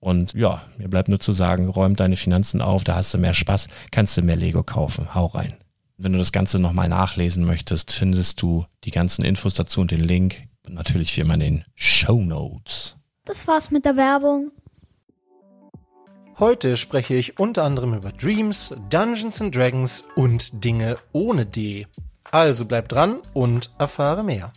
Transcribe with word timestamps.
Und 0.00 0.34
ja, 0.34 0.62
mir 0.76 0.88
bleibt 0.88 1.08
nur 1.08 1.20
zu 1.20 1.32
sagen, 1.32 1.68
räum 1.68 1.96
deine 1.96 2.16
Finanzen 2.16 2.62
auf, 2.62 2.84
da 2.84 2.94
hast 2.94 3.14
du 3.14 3.18
mehr 3.18 3.34
Spaß, 3.34 3.68
kannst 3.90 4.16
du 4.16 4.22
mehr 4.22 4.36
Lego 4.36 4.62
kaufen. 4.62 5.14
Hau 5.14 5.26
rein. 5.26 5.56
Wenn 5.96 6.12
du 6.12 6.18
das 6.18 6.30
Ganze 6.30 6.60
nochmal 6.60 6.88
nachlesen 6.88 7.44
möchtest, 7.44 7.90
findest 7.90 8.40
du 8.40 8.66
die 8.84 8.92
ganzen 8.92 9.24
Infos 9.24 9.54
dazu 9.54 9.80
und 9.80 9.90
den 9.90 10.00
Link. 10.00 10.44
Und 10.64 10.74
natürlich 10.74 11.16
wie 11.16 11.22
immer 11.22 11.34
in 11.34 11.40
den 11.40 11.64
Show 11.74 12.20
Notes. 12.20 12.96
Das 13.24 13.48
war's 13.48 13.70
mit 13.70 13.84
der 13.84 13.96
Werbung. 13.96 14.52
Heute 16.38 16.76
spreche 16.76 17.14
ich 17.14 17.40
unter 17.40 17.64
anderem 17.64 17.94
über 17.94 18.12
Dreams, 18.12 18.72
Dungeons 18.90 19.42
and 19.42 19.56
Dragons 19.56 20.04
und 20.14 20.62
Dinge 20.64 20.98
ohne 21.12 21.46
D. 21.46 21.88
Also 22.30 22.64
bleib 22.64 22.88
dran 22.88 23.18
und 23.32 23.72
erfahre 23.78 24.22
mehr. 24.22 24.52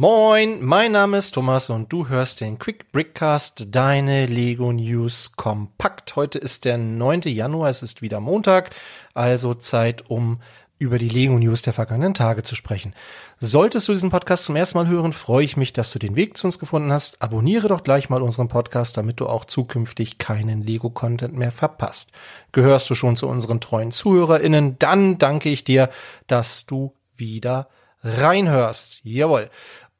Moin, 0.00 0.64
mein 0.64 0.92
Name 0.92 1.18
ist 1.18 1.32
Thomas 1.32 1.70
und 1.70 1.92
du 1.92 2.08
hörst 2.08 2.40
den 2.40 2.60
Quick 2.60 2.92
Brickcast, 2.92 3.66
deine 3.72 4.26
Lego 4.26 4.72
News 4.72 5.32
kompakt. 5.34 6.14
Heute 6.14 6.38
ist 6.38 6.64
der 6.64 6.78
9. 6.78 7.22
Januar, 7.22 7.68
es 7.68 7.82
ist 7.82 8.00
wieder 8.00 8.20
Montag, 8.20 8.70
also 9.12 9.54
Zeit, 9.54 10.08
um 10.08 10.38
über 10.78 11.00
die 11.00 11.08
Lego 11.08 11.36
News 11.36 11.62
der 11.62 11.72
vergangenen 11.72 12.14
Tage 12.14 12.44
zu 12.44 12.54
sprechen. 12.54 12.94
Solltest 13.40 13.88
du 13.88 13.92
diesen 13.92 14.10
Podcast 14.10 14.44
zum 14.44 14.54
ersten 14.54 14.78
Mal 14.78 14.86
hören, 14.86 15.12
freue 15.12 15.44
ich 15.44 15.56
mich, 15.56 15.72
dass 15.72 15.90
du 15.90 15.98
den 15.98 16.14
Weg 16.14 16.36
zu 16.36 16.46
uns 16.46 16.60
gefunden 16.60 16.92
hast. 16.92 17.20
Abonniere 17.20 17.66
doch 17.66 17.82
gleich 17.82 18.08
mal 18.08 18.22
unseren 18.22 18.46
Podcast, 18.46 18.96
damit 18.96 19.18
du 19.18 19.26
auch 19.26 19.46
zukünftig 19.46 20.18
keinen 20.18 20.62
Lego-Content 20.62 21.34
mehr 21.34 21.50
verpasst. 21.50 22.12
Gehörst 22.52 22.88
du 22.88 22.94
schon 22.94 23.16
zu 23.16 23.26
unseren 23.26 23.60
treuen 23.60 23.90
ZuhörerInnen, 23.90 24.78
dann 24.78 25.18
danke 25.18 25.48
ich 25.48 25.64
dir, 25.64 25.90
dass 26.28 26.66
du 26.66 26.94
wieder 27.16 27.66
reinhörst. 28.04 29.00
Jawohl. 29.02 29.50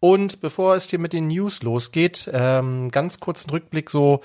Und 0.00 0.41
bevor 0.41 0.76
es 0.76 0.88
hier 0.88 0.98
mit 0.98 1.12
den 1.12 1.28
News 1.28 1.62
losgeht, 1.62 2.31
ähm, 2.32 2.91
ganz 2.91 3.20
kurzen 3.20 3.50
Rückblick 3.50 3.90
so, 3.90 4.20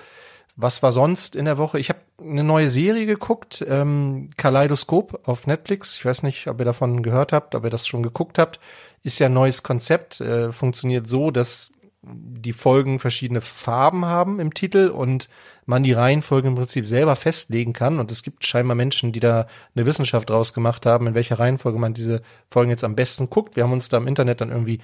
was 0.56 0.84
war 0.84 0.92
sonst 0.92 1.36
in 1.36 1.46
der 1.46 1.58
Woche? 1.58 1.80
Ich 1.80 1.90
habe 1.90 2.00
eine 2.22 2.44
neue 2.44 2.68
Serie 2.68 3.08
geguckt, 3.08 3.66
ähm, 3.68 4.30
Kaleidoskop 4.38 5.28
auf 5.28 5.48
Netflix. 5.48 5.96
Ich 5.98 6.06
weiß 6.06 6.22
nicht, 6.24 6.48
ob 6.48 6.60
ihr 6.60 6.66
davon 6.66 7.02
gehört 7.02 7.34
habt, 7.34 7.56
ob 7.56 7.64
ihr 7.64 7.72
das 7.72 7.88
schon 7.88 8.04
geguckt 8.04 8.38
habt. 8.38 8.60
Ist 9.02 9.20
ja 9.20 9.28
ein 9.28 9.34
neues 9.34 9.64
Konzept, 9.64 10.22
äh, 10.22 10.52
funktioniert 10.52 11.08
so, 11.08 11.32
dass 11.32 11.72
die 12.06 12.54
Folgen 12.54 13.00
verschiedene 13.00 13.42
Farben 13.42 14.06
haben 14.06 14.40
im 14.40 14.54
Titel 14.54 14.90
und 14.90 15.30
man 15.66 15.84
die 15.84 15.94
Reihenfolge 15.94 16.50
im 16.50 16.56
Prinzip 16.56 16.86
selber 16.86 17.16
festlegen 17.16 17.72
kann. 17.72 18.00
Und 18.00 18.12
es 18.12 18.24
gibt 18.24 18.46
scheinbar 18.46 18.76
Menschen, 18.76 19.14
die 19.14 19.22
da 19.22 19.48
eine 19.74 19.86
Wissenschaft 19.86 20.30
draus 20.30 20.54
gemacht 20.54 20.86
haben, 20.86 21.08
in 21.08 21.14
welcher 21.16 21.40
Reihenfolge 21.40 21.80
man 21.80 21.94
diese 21.94 22.22
Folgen 22.50 22.72
jetzt 22.72 22.84
am 22.84 22.96
besten 22.96 23.30
guckt. 23.30 23.56
Wir 23.56 23.64
haben 23.64 23.72
uns 23.72 23.88
da 23.88 23.98
im 23.98 24.08
Internet 24.08 24.42
dann 24.42 24.52
irgendwie 24.52 24.82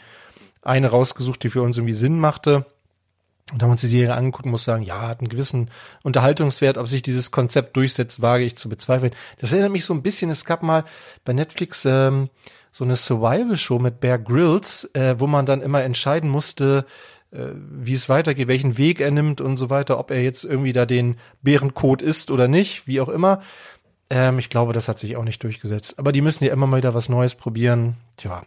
eine 0.61 0.87
rausgesucht, 0.87 1.43
die 1.43 1.49
für 1.49 1.61
uns 1.61 1.77
irgendwie 1.77 1.93
Sinn 1.93 2.19
machte. 2.19 2.65
Und 3.51 3.63
haben 3.63 3.71
uns 3.71 3.81
die 3.81 3.87
Serie 3.87 4.13
angeguckt 4.13 4.45
und 4.45 4.51
muss 4.51 4.63
sagen, 4.63 4.83
ja, 4.83 5.07
hat 5.07 5.21
einen 5.21 5.29
gewissen 5.29 5.71
Unterhaltungswert. 6.03 6.77
Ob 6.77 6.87
sich 6.87 7.01
dieses 7.01 7.31
Konzept 7.31 7.75
durchsetzt, 7.75 8.21
wage 8.21 8.43
ich 8.43 8.55
zu 8.55 8.69
bezweifeln. 8.69 9.13
Das 9.39 9.53
erinnert 9.53 9.71
mich 9.71 9.85
so 9.85 9.93
ein 9.93 10.03
bisschen, 10.03 10.29
es 10.29 10.45
gab 10.45 10.61
mal 10.61 10.85
bei 11.25 11.33
Netflix 11.33 11.83
ähm, 11.85 12.29
so 12.71 12.83
eine 12.83 12.95
Survival-Show 12.95 13.79
mit 13.79 13.99
Bear 13.99 14.19
Grylls, 14.19 14.85
äh, 14.93 15.15
wo 15.17 15.25
man 15.25 15.47
dann 15.47 15.61
immer 15.61 15.81
entscheiden 15.81 16.29
musste, 16.29 16.85
äh, 17.31 17.47
wie 17.55 17.93
es 17.93 18.07
weitergeht, 18.07 18.47
welchen 18.47 18.77
Weg 18.77 18.99
er 18.99 19.11
nimmt 19.11 19.41
und 19.41 19.57
so 19.57 19.71
weiter, 19.71 19.99
ob 19.99 20.11
er 20.11 20.21
jetzt 20.21 20.43
irgendwie 20.43 20.73
da 20.73 20.85
den 20.85 21.17
Bärencode 21.41 22.03
ist 22.03 22.29
oder 22.29 22.47
nicht, 22.47 22.87
wie 22.87 23.01
auch 23.01 23.09
immer. 23.09 23.41
Ähm, 24.11 24.39
ich 24.39 24.49
glaube, 24.49 24.73
das 24.73 24.87
hat 24.87 24.99
sich 24.99 25.17
auch 25.17 25.23
nicht 25.23 25.43
durchgesetzt. 25.43 25.97
Aber 25.97 26.11
die 26.11 26.21
müssen 26.21 26.43
ja 26.43 26.53
immer 26.53 26.67
mal 26.67 26.77
wieder 26.77 26.93
was 26.93 27.09
Neues 27.09 27.35
probieren. 27.35 27.95
Tja. 28.17 28.43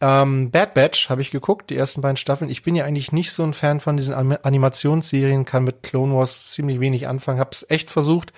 Ähm, 0.00 0.50
Bad 0.50 0.74
Batch 0.74 1.10
habe 1.10 1.20
ich 1.20 1.30
geguckt, 1.30 1.70
die 1.70 1.76
ersten 1.76 2.00
beiden 2.00 2.16
Staffeln. 2.16 2.50
Ich 2.50 2.62
bin 2.62 2.74
ja 2.74 2.84
eigentlich 2.84 3.12
nicht 3.12 3.32
so 3.32 3.42
ein 3.42 3.52
Fan 3.52 3.80
von 3.80 3.96
diesen 3.96 4.14
Animationsserien, 4.14 5.44
kann 5.44 5.64
mit 5.64 5.82
Clone 5.82 6.14
Wars 6.14 6.50
ziemlich 6.50 6.80
wenig 6.80 7.06
anfangen, 7.06 7.38
hab's 7.38 7.66
echt 7.68 7.90
versucht, 7.90 8.32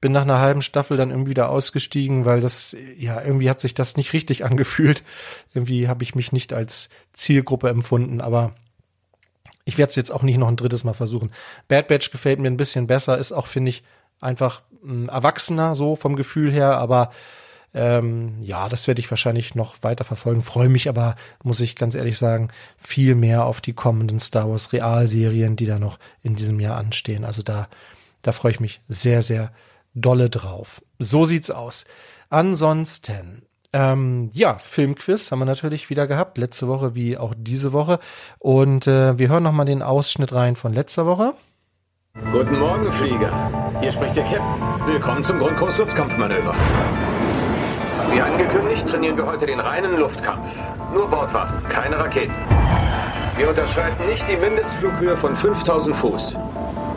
bin 0.00 0.12
nach 0.12 0.22
einer 0.22 0.38
halben 0.38 0.62
Staffel 0.62 0.96
dann 0.96 1.10
irgendwie 1.10 1.30
wieder 1.30 1.48
ausgestiegen, 1.48 2.26
weil 2.26 2.40
das, 2.40 2.76
ja, 2.96 3.22
irgendwie 3.22 3.48
hat 3.48 3.60
sich 3.60 3.74
das 3.74 3.96
nicht 3.96 4.12
richtig 4.12 4.44
angefühlt. 4.44 5.02
Irgendwie 5.54 5.88
habe 5.88 6.02
ich 6.02 6.14
mich 6.14 6.32
nicht 6.32 6.52
als 6.52 6.90
Zielgruppe 7.14 7.70
empfunden, 7.70 8.20
aber 8.20 8.54
ich 9.64 9.78
werde 9.78 9.90
es 9.90 9.96
jetzt 9.96 10.10
auch 10.10 10.22
nicht 10.22 10.38
noch 10.38 10.48
ein 10.48 10.56
drittes 10.56 10.84
Mal 10.84 10.94
versuchen. 10.94 11.30
Bad 11.68 11.88
Batch 11.88 12.10
gefällt 12.10 12.38
mir 12.38 12.48
ein 12.48 12.56
bisschen 12.56 12.86
besser, 12.86 13.18
ist 13.18 13.32
auch, 13.32 13.46
finde 13.46 13.70
ich, 13.70 13.82
einfach 14.20 14.62
ein 14.84 15.08
Erwachsener 15.08 15.74
so 15.74 15.96
vom 15.96 16.16
Gefühl 16.16 16.52
her, 16.52 16.78
aber 16.78 17.12
ähm, 17.74 18.36
ja, 18.40 18.68
das 18.68 18.86
werde 18.86 19.00
ich 19.00 19.10
wahrscheinlich 19.10 19.54
noch 19.54 19.82
weiter 19.82 20.04
verfolgen. 20.04 20.42
Freue 20.42 20.68
mich 20.68 20.88
aber, 20.88 21.16
muss 21.42 21.60
ich 21.60 21.76
ganz 21.76 21.94
ehrlich 21.94 22.18
sagen, 22.18 22.48
viel 22.78 23.14
mehr 23.14 23.44
auf 23.44 23.60
die 23.60 23.74
kommenden 23.74 24.20
Star 24.20 24.50
Wars 24.50 24.72
Realserien, 24.72 25.56
die 25.56 25.66
da 25.66 25.78
noch 25.78 25.98
in 26.22 26.34
diesem 26.34 26.60
Jahr 26.60 26.78
anstehen. 26.78 27.24
Also 27.24 27.42
da, 27.42 27.68
da 28.22 28.32
freue 28.32 28.52
ich 28.52 28.60
mich 28.60 28.80
sehr, 28.88 29.22
sehr 29.22 29.52
dolle 29.94 30.30
drauf. 30.30 30.82
So 30.98 31.24
sieht's 31.24 31.50
aus. 31.50 31.84
Ansonsten, 32.30 33.42
ähm, 33.72 34.30
ja, 34.32 34.54
Filmquiz 34.58 35.30
haben 35.30 35.40
wir 35.40 35.44
natürlich 35.44 35.90
wieder 35.90 36.06
gehabt, 36.06 36.38
letzte 36.38 36.68
Woche 36.68 36.94
wie 36.94 37.18
auch 37.18 37.34
diese 37.36 37.72
Woche. 37.72 37.98
Und 38.38 38.86
äh, 38.86 39.18
wir 39.18 39.28
hören 39.28 39.42
noch 39.42 39.52
mal 39.52 39.64
den 39.66 39.82
Ausschnitt 39.82 40.34
rein 40.34 40.56
von 40.56 40.72
letzter 40.72 41.06
Woche. 41.06 41.34
Guten 42.32 42.58
Morgen, 42.58 42.90
Flieger. 42.90 43.78
Hier 43.80 43.92
spricht 43.92 44.16
der 44.16 44.24
Captain. 44.24 44.86
Willkommen 44.86 45.22
zum 45.22 45.38
Grundkurs 45.38 45.78
Luftkampfmanöver. 45.78 46.54
Wie 48.12 48.20
angekündigt, 48.20 48.86
trainieren 48.88 49.16
wir 49.16 49.26
heute 49.26 49.46
den 49.46 49.60
reinen 49.60 49.98
Luftkampf. 49.98 50.50
Nur 50.92 51.08
Bordwaffen, 51.08 51.62
keine 51.68 51.98
Raketen. 51.98 52.34
Wir 53.36 53.50
unterschreiten 53.50 54.06
nicht 54.08 54.26
die 54.28 54.36
Mindestflughöhe 54.36 55.16
von 55.16 55.36
5000 55.36 55.94
Fuß. 55.94 56.36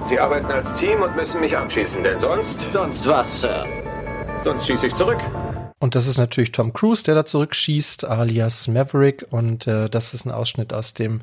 Sie 0.06 0.20
arbeiten 0.20 0.52
als 0.52 0.74
Team 0.74 1.02
und 1.02 1.16
müssen 1.16 1.42
mich 1.42 1.56
abschießen, 1.56 2.02
denn 2.02 2.20
sonst... 2.20 2.66
Sonst 2.72 3.06
was, 3.08 3.42
Sir? 3.42 3.66
Sonst 4.40 4.66
schieße 4.66 4.88
ich 4.88 4.96
zurück. 4.96 5.20
Und 5.80 5.96
das 5.96 6.08
ist 6.08 6.18
natürlich 6.18 6.52
Tom 6.52 6.74
Cruise, 6.74 7.04
der 7.04 7.16
da 7.16 7.26
zurückschießt, 7.26 8.06
alias 8.06 8.68
Maverick. 8.68 9.26
Und 9.30 9.68
äh, 9.68 9.90
das 9.90 10.14
ist 10.14 10.26
ein 10.26 10.32
Ausschnitt 10.32 10.74
aus 10.74 10.94
dem 10.94 11.22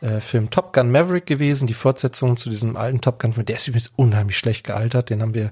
äh, 0.00 0.20
Film 0.20 0.50
Top 0.50 0.72
Gun 0.72 0.92
Maverick 0.92 1.26
gewesen, 1.26 1.66
die 1.66 1.74
Fortsetzung 1.74 2.36
zu 2.36 2.50
diesem 2.50 2.76
alten 2.76 3.00
Top 3.00 3.20
Gun 3.20 3.32
Film. 3.32 3.46
Der 3.46 3.56
ist 3.56 3.68
übrigens 3.68 3.90
unheimlich 3.96 4.36
schlecht 4.36 4.66
gealtert. 4.66 5.10
Den 5.10 5.22
haben 5.22 5.34
wir 5.34 5.50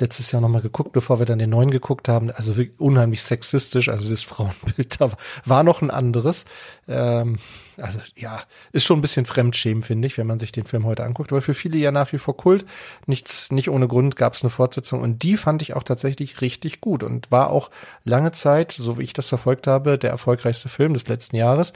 letztes 0.00 0.32
Jahr 0.32 0.40
nochmal 0.40 0.62
geguckt, 0.62 0.92
bevor 0.92 1.18
wir 1.18 1.26
dann 1.26 1.38
den 1.38 1.50
neuen 1.50 1.70
geguckt 1.70 2.08
haben. 2.08 2.30
Also 2.30 2.54
unheimlich 2.78 3.22
sexistisch. 3.22 3.88
Also 3.88 4.08
das 4.08 4.22
Frauenbild 4.22 5.00
da 5.00 5.10
war 5.44 5.62
noch 5.62 5.82
ein 5.82 5.90
anderes. 5.90 6.44
Ähm, 6.86 7.38
also 7.76 8.00
ja, 8.16 8.42
ist 8.72 8.84
schon 8.84 8.98
ein 8.98 9.02
bisschen 9.02 9.26
Fremdschämen, 9.26 9.82
finde 9.82 10.06
ich, 10.06 10.18
wenn 10.18 10.26
man 10.26 10.38
sich 10.38 10.52
den 10.52 10.64
Film 10.64 10.84
heute 10.84 11.04
anguckt. 11.04 11.32
Aber 11.32 11.42
für 11.42 11.54
viele 11.54 11.78
ja 11.78 11.92
nach 11.92 12.12
wie 12.12 12.18
vor 12.18 12.36
Kult. 12.36 12.66
Nichts, 13.06 13.52
nicht 13.52 13.70
ohne 13.70 13.88
Grund 13.88 14.16
gab 14.16 14.34
es 14.34 14.42
eine 14.42 14.50
Fortsetzung. 14.50 15.00
Und 15.00 15.22
die 15.22 15.36
fand 15.36 15.62
ich 15.62 15.74
auch 15.74 15.82
tatsächlich 15.82 16.40
richtig 16.40 16.80
gut 16.80 17.02
und 17.02 17.30
war 17.30 17.50
auch 17.50 17.70
lange 18.04 18.32
Zeit, 18.32 18.72
so 18.72 18.98
wie 18.98 19.04
ich 19.04 19.12
das 19.12 19.28
verfolgt 19.28 19.66
habe, 19.66 19.98
der 19.98 20.10
erfolgreichste 20.10 20.68
Film 20.68 20.94
des 20.94 21.08
letzten 21.08 21.36
Jahres. 21.36 21.72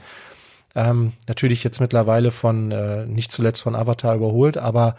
Ähm, 0.75 1.13
natürlich 1.27 1.63
jetzt 1.63 1.79
mittlerweile 1.79 2.31
von, 2.31 2.71
äh, 2.71 3.05
nicht 3.05 3.31
zuletzt 3.31 3.61
von 3.61 3.75
Avatar 3.75 4.15
überholt, 4.15 4.57
aber 4.57 4.95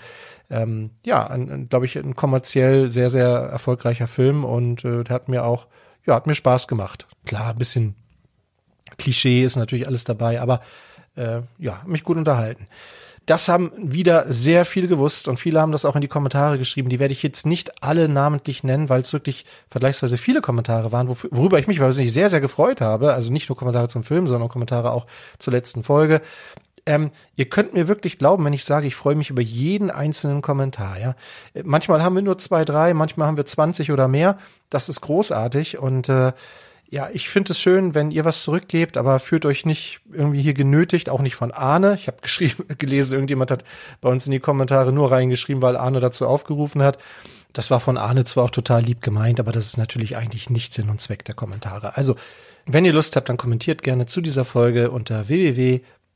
ähm, 0.50 0.90
ja, 1.04 1.34
glaube 1.68 1.86
ich, 1.86 1.96
ein 1.96 2.16
kommerziell 2.16 2.90
sehr, 2.90 3.10
sehr 3.10 3.28
erfolgreicher 3.28 4.06
Film 4.06 4.44
und 4.44 4.84
äh, 4.84 5.04
der 5.04 5.14
hat 5.14 5.28
mir 5.28 5.44
auch, 5.44 5.66
ja, 6.06 6.14
hat 6.14 6.26
mir 6.26 6.34
Spaß 6.34 6.68
gemacht. 6.68 7.06
Klar, 7.24 7.50
ein 7.50 7.58
bisschen 7.58 7.94
Klischee 8.98 9.42
ist 9.42 9.56
natürlich 9.56 9.86
alles 9.86 10.04
dabei, 10.04 10.40
aber 10.40 10.60
äh, 11.16 11.40
ja, 11.58 11.82
mich 11.86 12.04
gut 12.04 12.16
unterhalten. 12.16 12.66
Das 13.26 13.48
haben 13.48 13.72
wieder 13.78 14.30
sehr 14.30 14.66
viele 14.66 14.86
gewusst 14.86 15.28
und 15.28 15.40
viele 15.40 15.58
haben 15.58 15.72
das 15.72 15.86
auch 15.86 15.94
in 15.94 16.02
die 16.02 16.08
Kommentare 16.08 16.58
geschrieben. 16.58 16.90
Die 16.90 16.98
werde 16.98 17.12
ich 17.12 17.22
jetzt 17.22 17.46
nicht 17.46 17.82
alle 17.82 18.06
namentlich 18.10 18.64
nennen, 18.64 18.90
weil 18.90 19.00
es 19.00 19.14
wirklich 19.14 19.46
vergleichsweise 19.70 20.18
viele 20.18 20.42
Kommentare 20.42 20.92
waren, 20.92 21.08
worüber 21.08 21.58
ich 21.58 21.66
mich 21.66 21.80
wahrscheinlich 21.80 22.12
sehr, 22.12 22.28
sehr 22.28 22.42
gefreut 22.42 22.82
habe. 22.82 23.14
Also 23.14 23.32
nicht 23.32 23.48
nur 23.48 23.56
Kommentare 23.56 23.88
zum 23.88 24.04
Film, 24.04 24.26
sondern 24.26 24.50
Kommentare 24.50 24.90
auch 24.90 25.06
zur 25.38 25.54
letzten 25.54 25.84
Folge. 25.84 26.20
Ähm, 26.86 27.10
ihr 27.36 27.48
könnt 27.48 27.72
mir 27.72 27.88
wirklich 27.88 28.18
glauben, 28.18 28.44
wenn 28.44 28.52
ich 28.52 28.64
sage, 28.64 28.86
ich 28.86 28.94
freue 28.94 29.14
mich 29.14 29.30
über 29.30 29.40
jeden 29.40 29.90
einzelnen 29.90 30.42
Kommentar. 30.42 30.98
Ja, 30.98 31.16
manchmal 31.64 32.02
haben 32.02 32.14
wir 32.14 32.22
nur 32.22 32.38
zwei, 32.38 32.64
drei, 32.64 32.92
manchmal 32.92 33.26
haben 33.26 33.36
wir 33.36 33.46
20 33.46 33.90
oder 33.90 34.06
mehr. 34.06 34.38
Das 34.68 34.88
ist 34.88 35.00
großartig 35.00 35.78
und 35.78 36.08
äh, 36.08 36.32
ja, 36.90 37.08
ich 37.12 37.28
finde 37.28 37.52
es 37.52 37.60
schön, 37.60 37.94
wenn 37.94 38.10
ihr 38.10 38.24
was 38.24 38.42
zurückgebt, 38.42 38.96
aber 38.96 39.18
fühlt 39.18 39.46
euch 39.46 39.66
nicht 39.66 40.00
irgendwie 40.12 40.42
hier 40.42 40.54
genötigt, 40.54 41.08
auch 41.08 41.22
nicht 41.22 41.34
von 41.34 41.50
Arne. 41.50 41.94
Ich 41.94 42.06
habe 42.06 42.18
geschrieben, 42.22 42.64
gelesen, 42.78 43.14
irgendjemand 43.14 43.50
hat 43.50 43.64
bei 44.00 44.08
uns 44.08 44.26
in 44.26 44.32
die 44.32 44.40
Kommentare 44.40 44.92
nur 44.92 45.10
reingeschrieben, 45.10 45.62
weil 45.62 45.76
Arne 45.76 46.00
dazu 46.00 46.26
aufgerufen 46.26 46.82
hat. 46.82 46.98
Das 47.52 47.70
war 47.70 47.80
von 47.80 47.96
Arne 47.96 48.24
zwar 48.24 48.44
auch 48.44 48.50
total 48.50 48.82
lieb 48.82 49.00
gemeint, 49.00 49.40
aber 49.40 49.52
das 49.52 49.66
ist 49.66 49.76
natürlich 49.76 50.16
eigentlich 50.16 50.50
nicht 50.50 50.72
Sinn 50.72 50.90
und 50.90 51.00
Zweck 51.00 51.24
der 51.24 51.34
Kommentare. 51.34 51.96
Also, 51.96 52.16
wenn 52.66 52.84
ihr 52.84 52.92
Lust 52.92 53.16
habt, 53.16 53.28
dann 53.28 53.36
kommentiert 53.36 53.82
gerne 53.82 54.06
zu 54.06 54.20
dieser 54.20 54.44
Folge 54.44 54.90
unter 54.90 55.28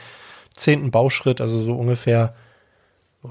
zehnten 0.55 0.89
Bauschritt, 0.89 1.41
also 1.41 1.61
so 1.61 1.75
ungefähr 1.75 2.33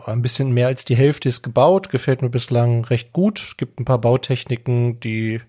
ein 0.07 0.23
bisschen 0.23 0.53
mehr 0.53 0.69
als 0.69 0.85
die 0.85 0.97
Hälfte 0.97 1.29
ist 1.29 1.43
gebaut. 1.43 1.91
Gefällt 1.91 2.23
mir 2.23 2.31
bislang 2.31 2.85
recht 2.85 3.13
gut. 3.13 3.55
Gibt 3.57 3.81
ein 3.81 3.85
paar 3.85 4.01
Bautechniken, 4.01 5.01
die 5.01 5.41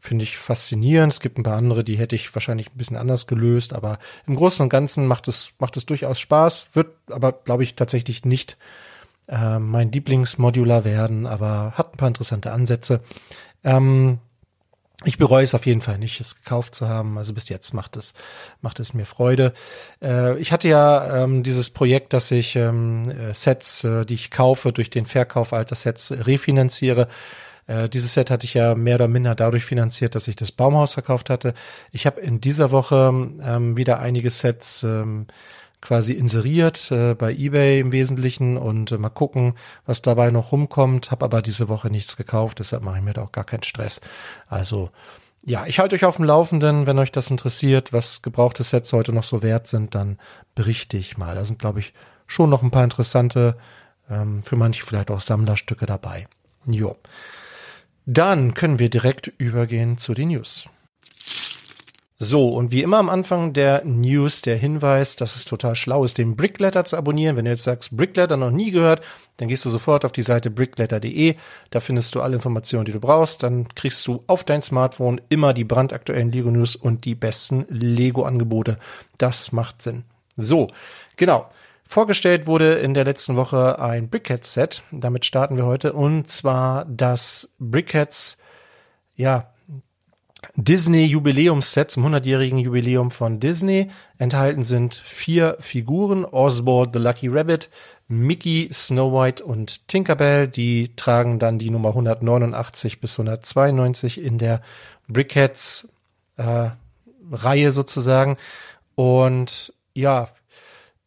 finde 0.00 0.24
ich 0.24 0.36
faszinierend. 0.36 1.12
Es 1.12 1.20
gibt 1.20 1.38
ein 1.38 1.42
paar 1.42 1.56
andere, 1.56 1.84
die 1.84 1.98
hätte 1.98 2.16
ich 2.16 2.34
wahrscheinlich 2.34 2.68
ein 2.68 2.78
bisschen 2.78 2.96
anders 2.96 3.26
gelöst, 3.26 3.72
aber 3.72 3.98
im 4.26 4.36
Großen 4.36 4.62
und 4.62 4.68
Ganzen 4.68 5.06
macht 5.06 5.28
es, 5.28 5.52
macht 5.58 5.76
es 5.76 5.86
durchaus 5.86 6.18
Spaß, 6.18 6.70
wird 6.72 6.94
aber, 7.10 7.32
glaube 7.32 7.62
ich, 7.62 7.74
tatsächlich 7.74 8.24
nicht 8.24 8.56
äh, 9.28 9.58
mein 9.58 9.92
Lieblingsmodular 9.92 10.84
werden, 10.84 11.26
aber 11.26 11.72
hat 11.76 11.94
ein 11.94 11.96
paar 11.96 12.08
interessante 12.08 12.52
Ansätze. 12.52 13.00
Ähm, 13.62 14.18
ich 15.04 15.16
bereue 15.16 15.44
es 15.44 15.54
auf 15.54 15.64
jeden 15.64 15.80
Fall 15.80 15.98
nicht, 15.98 16.20
es 16.20 16.36
gekauft 16.36 16.74
zu 16.74 16.86
haben. 16.86 17.16
Also 17.16 17.32
bis 17.32 17.48
jetzt 17.48 17.72
macht 17.72 17.96
es, 17.96 18.12
macht 18.60 18.80
es 18.80 18.92
mir 18.92 19.06
Freude. 19.06 19.54
Äh, 20.02 20.38
ich 20.38 20.52
hatte 20.52 20.68
ja 20.68 21.24
ähm, 21.24 21.42
dieses 21.42 21.70
Projekt, 21.70 22.12
dass 22.12 22.30
ich 22.30 22.54
ähm, 22.56 23.10
äh, 23.10 23.32
Sets, 23.32 23.84
äh, 23.84 24.04
die 24.04 24.14
ich 24.14 24.30
kaufe, 24.30 24.72
durch 24.72 24.90
den 24.90 25.06
Verkauf 25.06 25.54
alter 25.54 25.74
Sets 25.74 26.12
refinanziere. 26.26 27.08
Äh, 27.70 27.88
dieses 27.88 28.14
Set 28.14 28.30
hatte 28.30 28.44
ich 28.44 28.54
ja 28.54 28.74
mehr 28.74 28.96
oder 28.96 29.06
minder 29.06 29.36
dadurch 29.36 29.64
finanziert, 29.64 30.16
dass 30.16 30.26
ich 30.26 30.34
das 30.34 30.50
Baumhaus 30.50 30.94
verkauft 30.94 31.30
hatte. 31.30 31.54
Ich 31.92 32.04
habe 32.04 32.20
in 32.20 32.40
dieser 32.40 32.72
Woche 32.72 33.30
ähm, 33.42 33.76
wieder 33.76 34.00
einige 34.00 34.30
Sets 34.30 34.82
ähm, 34.82 35.28
quasi 35.80 36.14
inseriert 36.14 36.90
äh, 36.90 37.14
bei 37.14 37.32
eBay 37.32 37.78
im 37.78 37.92
Wesentlichen 37.92 38.56
und 38.56 38.90
äh, 38.90 38.98
mal 38.98 39.08
gucken, 39.08 39.54
was 39.86 40.02
dabei 40.02 40.32
noch 40.32 40.50
rumkommt. 40.50 41.12
Hab 41.12 41.22
aber 41.22 41.42
diese 41.42 41.68
Woche 41.68 41.90
nichts 41.90 42.16
gekauft, 42.16 42.58
deshalb 42.58 42.82
mache 42.82 42.98
ich 42.98 43.04
mir 43.04 43.12
da 43.12 43.22
auch 43.22 43.32
gar 43.32 43.44
keinen 43.44 43.62
Stress. 43.62 44.00
Also 44.48 44.90
ja, 45.46 45.64
ich 45.66 45.78
halte 45.78 45.94
euch 45.94 46.04
auf 46.04 46.16
dem 46.16 46.24
Laufenden, 46.24 46.86
wenn 46.86 46.98
euch 46.98 47.12
das 47.12 47.30
interessiert, 47.30 47.92
was 47.92 48.20
gebrauchte 48.20 48.64
Sets 48.64 48.92
heute 48.92 49.12
noch 49.12 49.22
so 49.24 49.42
wert 49.44 49.68
sind, 49.68 49.94
dann 49.94 50.18
berichte 50.56 50.96
ich 50.96 51.16
mal. 51.16 51.36
Da 51.36 51.44
sind, 51.44 51.60
glaube 51.60 51.78
ich, 51.78 51.94
schon 52.26 52.50
noch 52.50 52.64
ein 52.64 52.72
paar 52.72 52.84
interessante, 52.84 53.56
ähm, 54.10 54.42
für 54.42 54.56
manche 54.56 54.84
vielleicht 54.84 55.10
auch 55.12 55.20
Sammlerstücke 55.20 55.86
dabei. 55.86 56.26
Jo. 56.66 56.96
Dann 58.12 58.54
können 58.54 58.80
wir 58.80 58.90
direkt 58.90 59.28
übergehen 59.38 59.96
zu 59.96 60.14
den 60.14 60.30
News. 60.30 60.64
So, 62.18 62.48
und 62.48 62.72
wie 62.72 62.82
immer 62.82 62.98
am 62.98 63.08
Anfang 63.08 63.52
der 63.52 63.84
News 63.84 64.42
der 64.42 64.56
Hinweis, 64.56 65.14
dass 65.14 65.36
es 65.36 65.44
total 65.44 65.76
schlau 65.76 66.02
ist, 66.02 66.18
den 66.18 66.34
Brickletter 66.34 66.84
zu 66.84 66.96
abonnieren. 66.96 67.36
Wenn 67.36 67.44
du 67.44 67.52
jetzt 67.52 67.62
sagst, 67.62 67.96
Brickletter 67.96 68.36
noch 68.36 68.50
nie 68.50 68.72
gehört, 68.72 69.00
dann 69.36 69.46
gehst 69.46 69.64
du 69.64 69.70
sofort 69.70 70.04
auf 70.04 70.10
die 70.10 70.24
Seite 70.24 70.50
brickletter.de. 70.50 71.36
Da 71.70 71.78
findest 71.78 72.16
du 72.16 72.20
alle 72.20 72.34
Informationen, 72.34 72.84
die 72.84 72.90
du 72.92 72.98
brauchst. 72.98 73.44
Dann 73.44 73.68
kriegst 73.76 74.04
du 74.08 74.24
auf 74.26 74.42
dein 74.42 74.62
Smartphone 74.62 75.20
immer 75.28 75.54
die 75.54 75.64
brandaktuellen 75.64 76.32
Lego 76.32 76.50
News 76.50 76.74
und 76.74 77.04
die 77.04 77.14
besten 77.14 77.64
Lego-Angebote. 77.68 78.78
Das 79.18 79.52
macht 79.52 79.82
Sinn. 79.82 80.02
So, 80.36 80.72
genau. 81.16 81.48
Vorgestellt 81.90 82.46
wurde 82.46 82.74
in 82.74 82.94
der 82.94 83.04
letzten 83.04 83.34
Woche 83.34 83.80
ein 83.80 84.08
Brickheads-Set. 84.10 84.84
Damit 84.92 85.24
starten 85.24 85.56
wir 85.56 85.66
heute. 85.66 85.92
Und 85.92 86.28
zwar 86.28 86.84
das 86.84 87.52
Brickheads, 87.58 88.38
ja, 89.16 89.52
Disney 90.54 91.06
Jubiläumsset 91.06 91.90
zum 91.90 92.06
100-jährigen 92.06 92.60
Jubiläum 92.60 93.10
von 93.10 93.40
Disney. 93.40 93.90
Enthalten 94.18 94.62
sind 94.62 95.02
vier 95.04 95.56
Figuren, 95.58 96.24
Oswald 96.24 96.90
the 96.92 97.00
Lucky 97.00 97.26
Rabbit, 97.26 97.70
Mickey, 98.06 98.70
Snow 98.72 99.12
White 99.12 99.44
und 99.44 99.88
Tinkerbell. 99.88 100.46
Die 100.46 100.94
tragen 100.94 101.40
dann 101.40 101.58
die 101.58 101.70
Nummer 101.70 101.88
189 101.88 103.00
bis 103.00 103.14
192 103.18 104.22
in 104.22 104.38
der 104.38 104.62
Brickheads 105.08 105.88
äh, 106.36 106.68
Reihe 107.32 107.72
sozusagen. 107.72 108.36
Und 108.94 109.74
ja, 109.92 110.28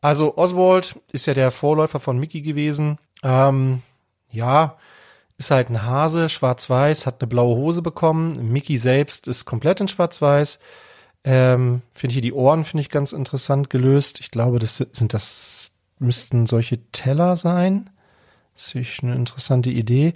also 0.03 0.37
Oswald 0.37 0.99
ist 1.13 1.27
ja 1.27 1.33
der 1.33 1.49
Vorläufer 1.49 1.99
von 2.01 2.19
Mickey 2.19 2.41
gewesen. 2.41 2.97
Ähm, 3.23 3.81
ja, 4.29 4.77
ist 5.37 5.49
halt 5.49 5.69
ein 5.69 5.83
Hase, 5.83 6.27
schwarz-weiß, 6.27 7.05
hat 7.05 7.21
eine 7.21 7.29
blaue 7.29 7.55
Hose 7.55 7.81
bekommen. 7.81 8.51
Mickey 8.51 8.77
selbst 8.77 9.29
ist 9.29 9.45
komplett 9.45 9.79
in 9.79 9.87
schwarz-weiß. 9.87 10.59
Ähm, 11.23 11.83
finde 11.93 12.11
ich 12.11 12.15
hier 12.15 12.21
die 12.21 12.33
Ohren 12.33 12.65
finde 12.65 12.81
ich 12.81 12.89
ganz 12.89 13.13
interessant 13.13 13.69
gelöst. 13.69 14.19
Ich 14.19 14.29
glaube, 14.29 14.59
das 14.59 14.77
sind 14.77 15.13
das 15.13 15.71
müssten 15.99 16.47
solche 16.47 16.79
Teller 16.91 17.37
sein. 17.37 17.89
Das 18.55 18.71
finde 18.71 18.87
ich 18.89 19.01
eine 19.03 19.15
interessante 19.15 19.69
Idee. 19.69 20.15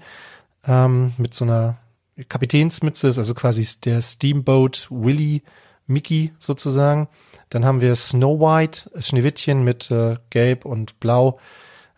Ähm, 0.68 1.14
mit 1.18 1.34
so 1.34 1.46
einer 1.46 1.78
Kapitänsmütze 2.28 3.08
ist 3.08 3.18
also 3.18 3.34
quasi 3.36 3.66
der 3.86 4.02
Steamboat 4.02 4.88
Willy 4.90 5.44
Mickey 5.86 6.34
sozusagen. 6.40 7.08
Dann 7.50 7.66
haben 7.66 7.82
wir 7.82 7.96
Snow 7.96 8.40
White, 8.40 8.90
Schneewittchen 9.00 9.64
mit 9.64 9.90
äh, 9.92 10.18
Gelb 10.30 10.66
und 10.66 11.00
Blau. 11.00 11.40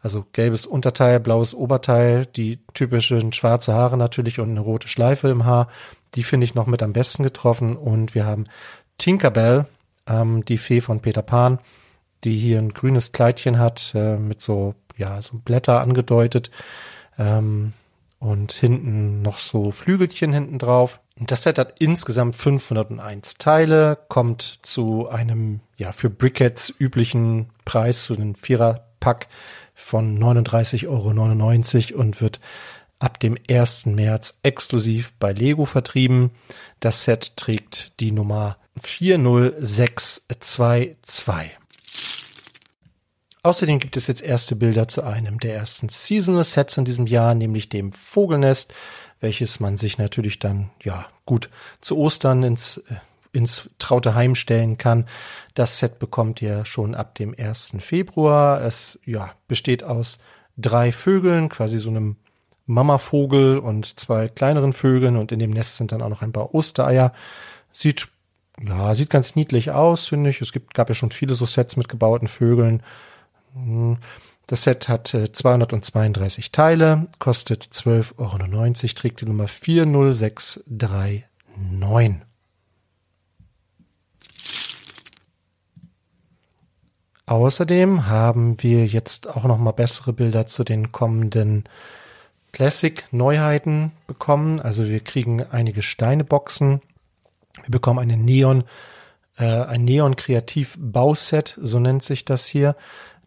Also 0.01 0.25
gelbes 0.32 0.65
Unterteil, 0.65 1.20
blaues 1.20 1.53
Oberteil, 1.53 2.25
die 2.25 2.60
typischen 2.74 3.34
schwarze 3.34 3.74
Haare 3.74 3.98
natürlich 3.98 4.39
und 4.39 4.50
eine 4.50 4.62
rote 4.62 4.88
Schleife 4.88 5.27
im 5.27 5.46
Haar. 5.46 5.68
Die 6.15 6.24
finde 6.24 6.46
ich 6.46 6.56
noch 6.56 6.68
mit 6.68 6.82
am 6.82 6.94
besten 6.94 7.24
getroffen. 7.24 7.75
Und 7.75 8.15
wir 8.15 8.25
haben 8.25 8.46
Tinkerbell, 8.98 9.65
ähm, 10.08 10.46
die 10.46 10.58
Fee 10.58 10.82
von 10.82 11.01
Peter 11.01 11.22
Pan, 11.22 11.60
die 12.24 12.38
hier 12.38 12.60
ein 12.60 12.74
grünes 12.74 13.12
Kleidchen 13.12 13.60
hat, 13.60 13.91
äh, 13.94 14.18
mit 14.18 14.39
so, 14.39 14.75
ja, 14.98 15.22
so 15.22 15.38
Blätter 15.38 15.82
angedeutet. 15.82 16.50
Ähm, 17.18 17.74
und 18.19 18.51
hinten 18.51 19.21
noch 19.21 19.39
so 19.39 19.71
Flügelchen 19.71 20.33
hinten 20.33 20.59
drauf. 20.59 20.99
Und 21.19 21.31
das 21.31 21.43
Set 21.43 21.57
hat 21.57 21.75
insgesamt 21.79 22.35
501 22.35 23.38
Teile, 23.38 23.97
kommt 24.07 24.59
zu 24.61 25.09
einem, 25.09 25.61
ja, 25.77 25.91
für 25.91 26.09
Brickheads 26.09 26.73
üblichen 26.79 27.49
Preis, 27.65 28.03
zu 28.03 28.15
einem 28.15 28.35
Viererpack 28.35 29.27
von 29.73 30.17
39,99 30.19 31.95
Euro 31.95 32.01
und 32.01 32.21
wird 32.21 32.39
ab 32.99 33.19
dem 33.19 33.35
1. 33.49 33.88
März 33.88 34.39
exklusiv 34.43 35.13
bei 35.19 35.33
Lego 35.33 35.65
vertrieben. 35.65 36.29
Das 36.81 37.05
Set 37.05 37.38
trägt 37.38 37.93
die 37.99 38.11
Nummer 38.11 38.57
40622. 38.81 41.59
Außerdem 43.41 43.79
gibt 43.79 43.96
es 43.96 44.08
jetzt 44.08 44.22
erste 44.22 44.55
Bilder 44.55 44.88
zu 44.88 45.03
einem 45.03 45.39
der 45.39 45.55
ersten 45.55 45.89
Seasonal 45.89 46.43
Sets 46.43 46.77
in 46.77 46.86
diesem 46.86 47.08
Jahr, 47.08 47.36
nämlich 47.36 47.69
dem 47.69 47.93
Vogelnest, 47.93 48.74
welches 49.22 49.60
man 49.60 49.77
sich 49.77 49.98
natürlich 49.98 50.39
dann, 50.39 50.69
ja, 50.84 51.05
gut 51.25 51.50
zu 51.79 51.98
Ostern 51.98 52.43
ins 52.43 52.77
äh, 52.77 52.96
ins 53.31 53.69
traute 53.79 54.15
Heim 54.15 54.36
stellen 54.36 54.77
kann. 54.77 55.05
Das 55.53 55.77
Set 55.77 56.00
bekommt 56.00 56.41
ihr 56.41 56.65
schon 56.65 56.96
ab 56.96 57.15
dem 57.15 57.36
1. 57.38 57.77
Februar. 57.79 58.62
Es 58.62 59.00
ja, 59.05 59.31
besteht 59.48 59.84
aus 59.84 60.19
drei 60.58 60.91
Vögeln, 60.91 61.50
quasi 61.50 61.79
so 61.79 61.89
einem 61.89 62.15
Mamavogel 62.65 63.58
und 63.58 64.00
zwei 64.00 64.27
kleineren 64.27 64.74
Vögeln 64.74 65.15
und 65.17 65.31
in 65.31 65.39
dem 65.39 65.51
Nest 65.51 65.77
sind 65.77 65.91
dann 65.91 66.01
auch 66.01 66.10
noch 66.10 66.22
ein 66.22 66.34
paar 66.34 66.53
Ostereier. 66.53 67.13
Sieht 67.72 68.08
ja, 68.62 68.93
sieht 68.93 69.10
ganz 69.10 69.36
niedlich 69.36 69.72
aus, 69.72 70.08
finde 70.08 70.29
ich. 70.31 70.41
Es 70.41 70.51
gibt, 70.51 70.74
gab 70.74 70.89
ja 70.89 70.96
schon 70.96 71.12
viele 71.12 71.34
so 71.34 71.46
Sets 71.46 71.77
mit 71.77 71.88
gebauten 71.88 72.27
Vögeln. 72.27 72.84
Hm, 73.53 73.98
das 74.48 74.63
Set 74.63 74.88
hat 74.88 75.08
232 75.10 76.46
äh, 76.46 76.50
Teile, 76.51 77.08
kostet 77.20 77.63
12,99 77.63 78.18
Euro, 78.18 78.94
trägt 78.96 79.22
die 79.22 79.25
Nummer 79.25 79.48
40639. 79.48 81.25
Außerdem 87.27 88.08
haben 88.08 88.63
wir 88.63 88.88
jetzt 88.88 89.27
auch 89.29 89.44
noch 89.44 89.60
mal 89.60 89.72
bessere 89.72 90.13
Bilder 90.13 90.48
zu 90.48 90.63
den 90.63 90.91
kommenden 90.91 91.65
Classic-Neuheiten 92.53 93.91
bekommen. 94.08 94.60
Also 94.60 94.88
wir 94.88 95.00
kriegen 95.01 95.44
einige 95.44 95.84
Steineboxen. 95.84 96.82
Wir 97.62 97.70
bekommen 97.70 98.00
eine 98.00 98.18
Neon, 98.18 98.63
äh, 99.38 99.44
ein 99.46 99.86
Neon-Kreativ-Bauset, 99.86 101.56
so 101.62 101.79
nennt 101.79 102.01
sich 102.01 102.25
das 102.25 102.48
hier. 102.48 102.75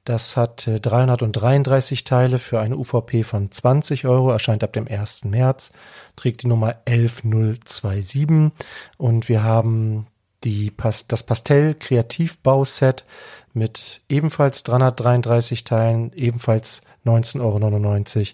Das 0.05 0.37
hat 0.37 0.67
äh, 0.67 0.81
333 0.81 2.05
Teile 2.05 2.39
für 2.39 2.61
eine 2.61 2.77
UVP 2.77 3.23
von 3.23 3.51
20 3.53 4.07
Euro, 4.07 4.31
erscheint 4.31 4.65
ab 4.65 4.73
dem 4.73 4.89
1. 4.89 5.25
März, 5.27 5.73
trägt 6.17 6.43
die 6.43 6.49
Nummer 6.49 6.77
11027 6.87 8.51
und 8.97 9.29
wir 9.29 9.45
haben 9.45 10.09
die, 10.43 10.73
das 11.07 11.23
Pastell-Kreativbauset 11.23 13.05
mit 13.53 14.01
ebenfalls 14.09 14.65
333 14.65 15.63
Teilen, 15.63 16.13
ebenfalls 16.15 16.83
19,99 17.05 17.41
Euro 17.41 18.27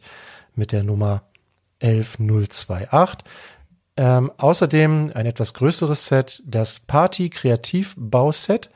mit 0.54 0.72
der 0.72 0.84
Nummer 0.84 1.22
11028. 1.80 3.18
Ähm, 3.98 4.32
außerdem 4.38 5.12
ein 5.14 5.26
etwas 5.26 5.52
größeres 5.52 6.06
Set, 6.06 6.42
das 6.46 6.78
Party 6.78 7.28
Kreativ 7.28 7.94
Bauset 7.98 8.66
äh, 8.66 8.70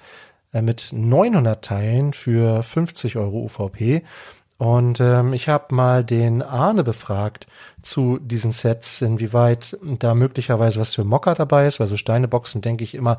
mit 0.61 0.91
900 0.93 1.65
Teilen 1.65 2.13
für 2.13 2.63
50 2.63 3.17
Euro 3.17 3.45
UVP. 3.45 4.03
Und 4.59 5.01
ähm, 5.01 5.33
ich 5.33 5.49
habe 5.49 5.75
mal 5.75 6.05
den 6.05 6.41
Arne 6.41 6.85
befragt 6.85 7.49
zu 7.83 8.19
diesen 8.21 8.53
Sets, 8.53 9.03
inwieweit 9.03 9.77
da 9.83 10.15
möglicherweise 10.15 10.79
was 10.79 10.95
für 10.95 11.03
Mocker 11.03 11.35
dabei 11.35 11.67
ist, 11.67 11.81
weil 11.81 11.89
so 11.89 11.97
Steineboxen 11.97 12.61
denke 12.61 12.85
ich 12.85 12.95
immer, 12.95 13.19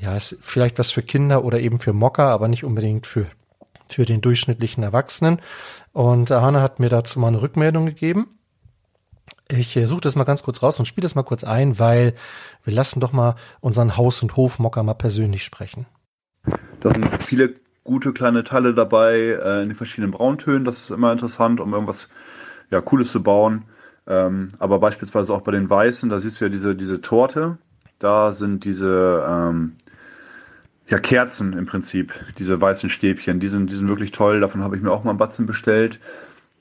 ja, 0.00 0.14
ist 0.14 0.38
vielleicht 0.40 0.78
was 0.78 0.92
für 0.92 1.02
Kinder 1.02 1.42
oder 1.42 1.58
eben 1.58 1.80
für 1.80 1.92
Mocker, 1.92 2.26
aber 2.26 2.46
nicht 2.46 2.62
unbedingt 2.62 3.08
für, 3.08 3.26
für 3.90 4.04
den 4.04 4.20
durchschnittlichen 4.20 4.84
Erwachsenen. 4.84 5.40
Und 5.92 6.30
Arne 6.30 6.62
hat 6.62 6.78
mir 6.78 6.90
dazu 6.90 7.18
mal 7.18 7.28
eine 7.28 7.42
Rückmeldung 7.42 7.86
gegeben. 7.86 8.38
Ich 9.48 9.76
äh, 9.76 9.86
suche 9.86 10.02
das 10.02 10.14
mal 10.14 10.24
ganz 10.24 10.44
kurz 10.44 10.62
raus 10.62 10.78
und 10.78 10.86
spiele 10.86 11.06
das 11.06 11.16
mal 11.16 11.24
kurz 11.24 11.42
ein, 11.42 11.80
weil 11.80 12.14
wir 12.62 12.72
lassen 12.72 13.00
doch 13.00 13.12
mal 13.12 13.34
unseren 13.58 13.96
Haus- 13.96 14.22
und 14.22 14.36
Hofmocker 14.36 14.84
mal 14.84 14.94
persönlich 14.94 15.42
sprechen. 15.42 15.86
Da 16.80 16.90
sind 16.90 17.24
viele 17.24 17.54
gute 17.84 18.12
kleine 18.12 18.44
Teile 18.44 18.74
dabei 18.74 19.38
äh, 19.42 19.62
in 19.62 19.70
den 19.70 19.76
verschiedenen 19.76 20.10
Brauntönen. 20.10 20.64
Das 20.64 20.80
ist 20.80 20.90
immer 20.90 21.12
interessant, 21.12 21.60
um 21.60 21.72
irgendwas 21.72 22.08
ja, 22.70 22.80
Cooles 22.80 23.10
zu 23.10 23.22
bauen. 23.22 23.64
Ähm, 24.06 24.48
aber 24.58 24.78
beispielsweise 24.78 25.34
auch 25.34 25.42
bei 25.42 25.52
den 25.52 25.68
Weißen, 25.68 26.08
da 26.08 26.18
siehst 26.18 26.40
du 26.40 26.44
ja 26.44 26.48
diese, 26.50 26.74
diese 26.74 27.00
Torte. 27.00 27.58
Da 27.98 28.32
sind 28.32 28.64
diese 28.64 29.26
ähm, 29.28 29.72
ja, 30.88 30.98
Kerzen 30.98 31.52
im 31.52 31.66
Prinzip, 31.66 32.12
diese 32.38 32.60
weißen 32.60 32.88
Stäbchen. 32.88 33.40
Die 33.40 33.48
sind, 33.48 33.70
die 33.70 33.74
sind 33.74 33.88
wirklich 33.88 34.12
toll. 34.12 34.40
Davon 34.40 34.62
habe 34.62 34.76
ich 34.76 34.82
mir 34.82 34.90
auch 34.90 35.04
mal 35.04 35.10
einen 35.10 35.18
Batzen 35.18 35.46
bestellt. 35.46 36.00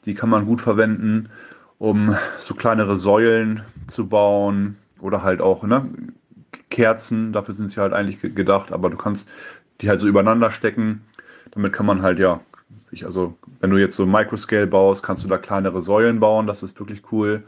Die 0.05 0.15
kann 0.15 0.29
man 0.29 0.45
gut 0.45 0.61
verwenden, 0.61 1.29
um 1.77 2.15
so 2.39 2.55
kleinere 2.55 2.97
Säulen 2.97 3.63
zu 3.87 4.07
bauen 4.07 4.77
oder 4.99 5.23
halt 5.23 5.41
auch 5.41 5.63
ne, 5.63 5.85
Kerzen. 6.69 7.31
Dafür 7.33 7.53
sind 7.53 7.69
sie 7.69 7.79
halt 7.79 7.93
eigentlich 7.93 8.19
gedacht. 8.19 8.71
Aber 8.71 8.89
du 8.89 8.97
kannst 8.97 9.29
die 9.81 9.89
halt 9.89 9.99
so 9.99 10.07
übereinander 10.07 10.51
stecken 10.51 11.01
damit 11.51 11.73
kann 11.73 11.85
man 11.85 12.01
halt, 12.01 12.19
ja, 12.19 12.39
ich, 12.91 13.05
also 13.05 13.35
wenn 13.59 13.71
du 13.71 13.77
jetzt 13.77 13.95
so 13.95 14.05
Microscale 14.05 14.67
baust, 14.67 15.03
kannst 15.03 15.23
du 15.23 15.27
da 15.27 15.37
kleinere 15.37 15.81
Säulen 15.81 16.19
bauen, 16.19 16.47
das 16.47 16.63
ist 16.63 16.79
wirklich 16.79 17.01
cool. 17.11 17.43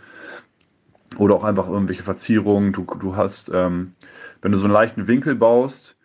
Oder 1.18 1.36
auch 1.36 1.44
einfach 1.44 1.68
irgendwelche 1.68 2.04
Verzierungen. 2.04 2.72
Du, 2.74 2.86
du 3.00 3.16
hast, 3.16 3.52
ähm, 3.54 3.94
wenn 4.42 4.52
du 4.52 4.58
so 4.58 4.66
einen 4.66 4.74
leichten 4.74 5.08
Winkel 5.08 5.36
baust, 5.36 5.96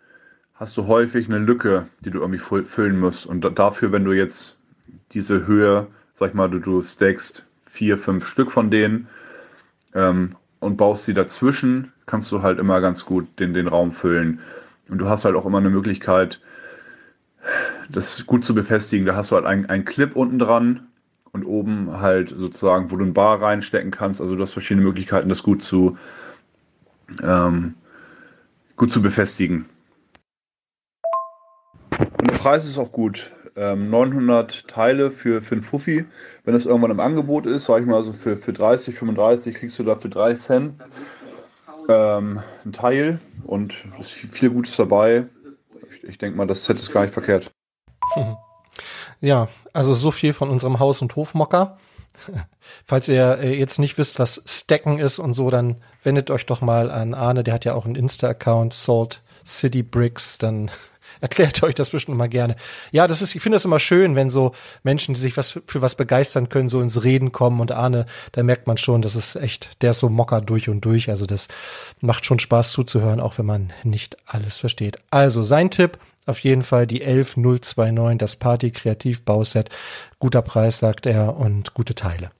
hast 0.55 0.77
du 0.77 0.87
häufig 0.87 1.29
eine 1.29 1.39
Lücke, 1.39 1.87
die 2.05 2.11
du 2.11 2.21
irgendwie 2.21 2.39
füllen 2.39 3.01
musst. 3.01 3.27
Und 3.27 3.41
dafür, 3.59 3.93
wenn 3.93 4.05
du 4.05 4.13
jetzt 4.13 4.59
diese 5.13 5.47
Höhe, 5.47 5.87
sag 6.13 6.29
ich 6.29 6.35
mal, 6.35 6.49
du, 6.49 6.59
du 6.59 6.83
stackst 6.83 7.45
vier, 7.65 7.99
fünf 7.99 8.27
Stück 8.27 8.51
von 8.51 8.71
denen 8.71 9.09
ähm, 9.95 10.37
und 10.61 10.77
baust 10.77 11.05
sie 11.05 11.15
dazwischen, 11.15 11.93
kannst 12.07 12.31
du 12.33 12.43
halt 12.43 12.59
immer 12.59 12.81
ganz 12.81 13.05
gut 13.05 13.27
den, 13.39 13.53
den 13.53 13.69
Raum 13.69 13.93
füllen. 13.93 14.41
Und 14.89 14.99
du 14.99 15.09
hast 15.09 15.25
halt 15.25 15.35
auch 15.35 15.47
immer 15.47 15.59
eine 15.59 15.71
Möglichkeit, 15.71 16.41
das 17.89 18.27
gut 18.27 18.45
zu 18.45 18.55
befestigen. 18.55 19.07
Da 19.07 19.17
hast 19.17 19.31
du 19.31 19.37
halt 19.37 19.47
einen 19.47 19.85
Clip 19.85 20.15
unten 20.17 20.39
dran 20.39 20.87
und 21.33 21.45
oben 21.45 22.01
halt 22.01 22.35
sozusagen, 22.37 22.91
wo 22.91 22.97
du 22.97 23.05
ein 23.05 23.15
Bar 23.15 23.43
reinstecken 23.43 23.91
kannst. 23.91 24.21
Also 24.21 24.37
du 24.37 24.43
hast 24.43 24.53
verschiedene 24.53 24.87
Möglichkeiten, 24.87 25.29
das 25.29 25.43
gut 25.43 25.63
zu, 25.63 25.97
ähm, 27.23 27.75
gut 28.77 28.93
zu 28.93 29.03
befestigen. 29.03 29.67
Und 31.99 32.31
der 32.31 32.37
Preis 32.37 32.65
ist 32.65 32.79
auch 32.79 32.93
gut. 32.93 33.33
Ähm, 33.57 33.89
900 33.89 34.67
Teile 34.67 35.11
für, 35.13 35.41
für 35.41 35.55
ein 35.55 35.63
Fuffi. 35.63 36.05
Wenn 36.45 36.55
das 36.55 36.67
irgendwann 36.67 36.91
im 36.91 37.01
Angebot 37.01 37.47
ist, 37.47 37.67
sag 37.67 37.83
ich 37.83 37.87
mal, 37.87 38.03
so 38.03 38.13
für, 38.13 38.37
für 38.37 38.53
30, 38.53 38.97
35 38.97 39.55
kriegst 39.55 39.79
du 39.79 39.85
da 39.85 39.95
für 39.95 40.09
3 40.09 40.35
Cent 40.35 40.75
ähm, 41.89 42.41
ein 42.65 42.73
Teil 42.73 43.19
und 43.45 43.75
es 43.99 44.09
ist 44.13 44.35
viel 44.35 44.51
Gutes 44.51 44.77
dabei. 44.77 45.27
Ich, 45.91 46.05
ich 46.05 46.19
denke 46.19 46.37
mal, 46.37 46.47
das 46.47 46.65
Set 46.65 46.79
ist 46.79 46.93
gar 46.93 47.03
nicht 47.03 47.15
verkehrt. 47.15 47.51
Ja, 49.21 49.49
also 49.73 49.95
so 49.95 50.11
viel 50.11 50.33
von 50.33 50.51
unserem 50.51 50.81
Haus- 50.81 51.01
und 51.01 51.17
Hofmocker. 51.17 51.79
Falls 52.85 53.09
ihr 53.09 53.39
äh, 53.39 53.59
jetzt 53.59 53.79
nicht 53.79 53.97
wisst, 53.97 54.19
was 54.19 54.43
Stacken 54.45 54.99
ist 54.99 55.19
und 55.19 55.33
so, 55.33 55.49
dann 55.49 55.77
wendet 56.03 56.31
euch 56.31 56.45
doch 56.45 56.61
mal 56.61 56.91
an 56.91 57.15
Arne, 57.15 57.43
der 57.43 57.55
hat 57.55 57.65
ja 57.65 57.75
auch 57.75 57.87
einen 57.87 57.95
Insta-Account, 57.95 58.75
Salt 58.75 59.23
City 59.47 59.83
Bricks, 59.83 60.39
dann 60.39 60.71
erklärt 61.21 61.63
euch 61.63 61.75
das 61.75 61.91
bestimmt 61.91 62.19
mal 62.19 62.29
gerne. 62.29 62.57
Ja, 62.93 63.07
das 63.07 63.23
ist, 63.23 63.35
ich 63.35 63.43
finde 63.43 63.57
das 63.57 63.65
immer 63.65 63.81
schön, 63.81 64.17
wenn 64.17 64.31
so 64.31 64.53
Menschen, 64.83 65.15
die 65.15 65.21
sich 65.21 65.37
was 65.37 65.59
für 65.67 65.83
was 65.83 65.95
begeistern 65.95 66.49
können, 66.49 66.69
so 66.69 66.81
ins 66.81 67.05
Reden 67.05 67.33
kommen 67.33 67.61
und 67.61 67.73
Arne, 67.73 68.07
da 68.33 68.43
merkt 68.43 68.67
man 68.67 68.79
schon, 68.79 69.03
das 69.03 69.17
ist 69.17 69.37
echt, 69.37 69.83
der 69.83 69.93
ist 69.93 69.99
so 69.99 70.09
Mocker 70.09 70.41
durch 70.41 70.69
und 70.69 70.85
durch. 70.85 71.11
Also 71.11 71.27
das 71.27 71.49
macht 72.01 72.27
schon 72.27 72.39
Spaß 72.39 72.73
zuzuhören, 72.73 73.21
auch 73.21 73.39
wenn 73.39 73.47
man 73.47 73.73
nicht 73.83 74.17
alles 74.27 74.59
versteht. 74.59 74.99
Also 75.11 75.43
sein 75.43 75.71
Tipp, 75.71 75.99
auf 76.27 76.39
jeden 76.41 76.63
Fall 76.63 76.87
die 76.87 77.03
11029, 77.03 78.19
das 78.19 78.37
Party 78.37 78.71
Kreativ 78.71 79.23
Bauset. 79.23 79.69
Guter 80.19 80.43
Preis, 80.43 80.79
sagt 80.79 81.07
er, 81.07 81.37
und 81.37 81.75
gute 81.75 81.95
Teile. 81.95 82.31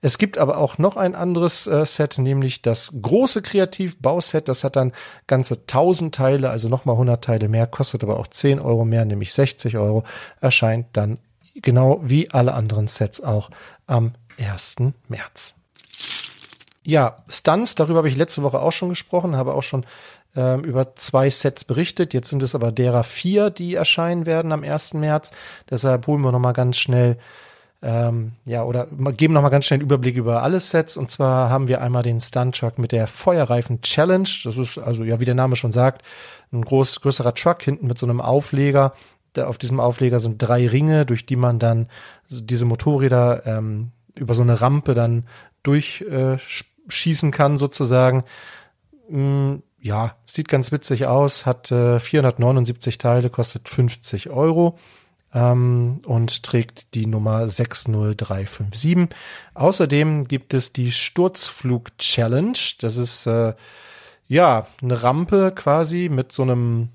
Es 0.00 0.18
gibt 0.18 0.38
aber 0.38 0.58
auch 0.58 0.78
noch 0.78 0.96
ein 0.96 1.14
anderes 1.14 1.66
äh, 1.66 1.86
Set, 1.86 2.18
nämlich 2.18 2.62
das 2.62 2.92
große 3.00 3.42
Kreativ-Bauset. 3.42 4.48
Das 4.48 4.64
hat 4.64 4.76
dann 4.76 4.92
ganze 5.26 5.54
1000 5.54 6.14
Teile, 6.14 6.50
also 6.50 6.68
nochmal 6.68 6.94
100 6.94 7.22
Teile 7.22 7.48
mehr, 7.48 7.66
kostet 7.66 8.02
aber 8.02 8.18
auch 8.18 8.26
10 8.26 8.60
Euro 8.60 8.84
mehr, 8.84 9.04
nämlich 9.04 9.32
60 9.32 9.76
Euro. 9.76 10.04
Erscheint 10.40 10.86
dann 10.92 11.18
genau 11.62 12.00
wie 12.02 12.30
alle 12.30 12.54
anderen 12.54 12.88
Sets 12.88 13.22
auch 13.22 13.50
am 13.86 14.12
1. 14.38 14.76
März. 15.08 15.54
Ja, 16.86 17.22
Stunts, 17.28 17.74
darüber 17.74 17.98
habe 17.98 18.08
ich 18.08 18.16
letzte 18.16 18.42
Woche 18.42 18.60
auch 18.60 18.72
schon 18.72 18.90
gesprochen, 18.90 19.36
habe 19.36 19.54
auch 19.54 19.62
schon 19.62 19.86
ähm, 20.36 20.64
über 20.64 20.96
zwei 20.96 21.30
Sets 21.30 21.64
berichtet. 21.64 22.12
Jetzt 22.12 22.28
sind 22.28 22.42
es 22.42 22.54
aber 22.54 22.72
derer 22.72 23.04
vier, 23.04 23.50
die 23.50 23.74
erscheinen 23.74 24.26
werden 24.26 24.52
am 24.52 24.64
1. 24.64 24.94
März. 24.94 25.32
Deshalb 25.70 26.06
holen 26.06 26.20
wir 26.22 26.32
nochmal 26.32 26.52
ganz 26.52 26.76
schnell 26.76 27.16
ähm, 27.84 28.32
ja, 28.46 28.64
oder 28.64 28.86
geben 29.12 29.34
nochmal 29.34 29.50
ganz 29.50 29.66
schnell 29.66 29.76
einen 29.76 29.86
Überblick 29.86 30.16
über 30.16 30.42
alle 30.42 30.58
Sets. 30.58 30.96
Und 30.96 31.10
zwar 31.10 31.50
haben 31.50 31.68
wir 31.68 31.82
einmal 31.82 32.02
den 32.02 32.18
Stunt 32.18 32.56
Truck 32.56 32.78
mit 32.78 32.92
der 32.92 33.06
Feuerreifen 33.06 33.82
Challenge. 33.82 34.28
Das 34.44 34.56
ist 34.56 34.78
also, 34.78 35.04
ja, 35.04 35.20
wie 35.20 35.26
der 35.26 35.34
Name 35.34 35.54
schon 35.54 35.70
sagt, 35.70 36.02
ein 36.50 36.64
groß, 36.64 37.02
größerer 37.02 37.34
Truck 37.34 37.62
hinten 37.62 37.86
mit 37.86 37.98
so 37.98 38.06
einem 38.06 38.22
Aufleger. 38.22 38.94
Da, 39.34 39.48
auf 39.48 39.58
diesem 39.58 39.80
Aufleger 39.80 40.18
sind 40.18 40.38
drei 40.38 40.66
Ringe, 40.66 41.04
durch 41.04 41.26
die 41.26 41.36
man 41.36 41.58
dann 41.58 41.88
diese 42.28 42.64
Motorräder 42.64 43.46
ähm, 43.46 43.90
über 44.14 44.34
so 44.34 44.42
eine 44.42 44.62
Rampe 44.62 44.94
dann 44.94 45.26
durchschießen 45.62 47.28
äh, 47.28 47.32
kann, 47.32 47.58
sozusagen. 47.58 48.24
Mm, 49.10 49.56
ja, 49.82 50.16
sieht 50.24 50.48
ganz 50.48 50.72
witzig 50.72 51.04
aus, 51.06 51.44
hat 51.44 51.70
äh, 51.70 52.00
479 52.00 52.96
Teile, 52.96 53.28
kostet 53.28 53.68
50 53.68 54.30
Euro 54.30 54.78
ähm, 55.34 56.00
und 56.06 56.42
trägt 56.44 56.94
die 56.94 57.06
Nummer 57.06 57.48
60357. 57.48 59.08
Außerdem 59.54 60.28
gibt 60.28 60.54
es 60.54 60.72
die 60.72 60.92
Sturzflug 60.92 61.98
Challenge. 61.98 62.58
Das 62.80 62.96
ist 62.96 63.26
äh, 63.26 63.54
ja 64.28 64.66
eine 64.80 65.02
Rampe 65.02 65.52
quasi 65.54 66.08
mit 66.08 66.32
so 66.32 66.42
einem 66.42 66.90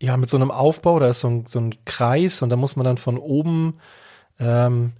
ja 0.00 0.16
mit 0.16 0.30
so 0.30 0.36
einem 0.36 0.50
Aufbau. 0.50 0.98
Da 1.00 1.08
ist 1.08 1.20
so 1.20 1.28
ein, 1.28 1.46
so 1.46 1.58
ein 1.58 1.74
Kreis 1.84 2.42
und 2.42 2.50
da 2.50 2.56
muss 2.56 2.76
man 2.76 2.84
dann 2.84 2.98
von 2.98 3.18
oben 3.18 3.78
ähm, 4.38 4.92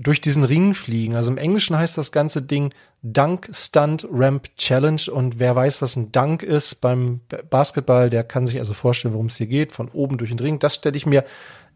durch 0.00 0.20
diesen 0.20 0.44
Ring 0.44 0.74
fliegen. 0.74 1.16
Also 1.16 1.32
im 1.32 1.38
Englischen 1.38 1.76
heißt 1.76 1.98
das 1.98 2.12
ganze 2.12 2.40
Ding 2.40 2.72
Dunk 3.02 3.50
Stunt 3.52 4.06
Ramp 4.10 4.56
Challenge 4.56 5.02
und 5.12 5.40
wer 5.40 5.56
weiß, 5.56 5.82
was 5.82 5.96
ein 5.96 6.12
Dunk 6.12 6.44
ist 6.44 6.76
beim 6.80 7.20
Basketball, 7.50 8.08
der 8.08 8.22
kann 8.22 8.46
sich 8.46 8.60
also 8.60 8.74
vorstellen, 8.74 9.12
worum 9.12 9.26
es 9.26 9.36
hier 9.36 9.48
geht, 9.48 9.72
von 9.72 9.88
oben 9.88 10.16
durch 10.16 10.30
den 10.30 10.38
Ring. 10.38 10.60
Das 10.60 10.76
stelle 10.76 10.96
ich 10.96 11.04
mir 11.04 11.24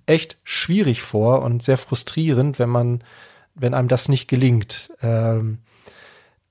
echt 0.06 0.38
schwierig 0.44 1.02
vor 1.02 1.42
und 1.42 1.64
sehr 1.64 1.78
frustrierend, 1.78 2.60
wenn 2.60 2.70
man, 2.70 3.02
wenn 3.56 3.74
einem 3.74 3.88
das 3.88 4.08
nicht 4.08 4.28
gelingt. 4.28 4.92
Ähm, 5.02 5.58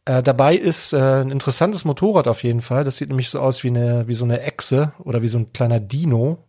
äh, 0.04 0.22
dabei 0.22 0.56
ist 0.56 0.92
äh, 0.92 1.22
ein 1.22 1.32
interessantes 1.32 1.86
Motorrad 1.86 2.28
auf 2.28 2.44
jeden 2.44 2.62
Fall. 2.62 2.84
Das 2.84 2.98
sieht 2.98 3.10
nämlich 3.10 3.30
so 3.30 3.40
aus 3.40 3.64
wie 3.64 3.70
eine, 3.70 4.10
wie 4.10 4.16
so 4.16 4.26
eine 4.26 4.42
Echse 4.42 4.92
oder 5.00 5.22
wie 5.22 5.30
so 5.30 5.38
ein 5.38 5.54
kleiner 5.54 5.80
Dino. 5.80 6.44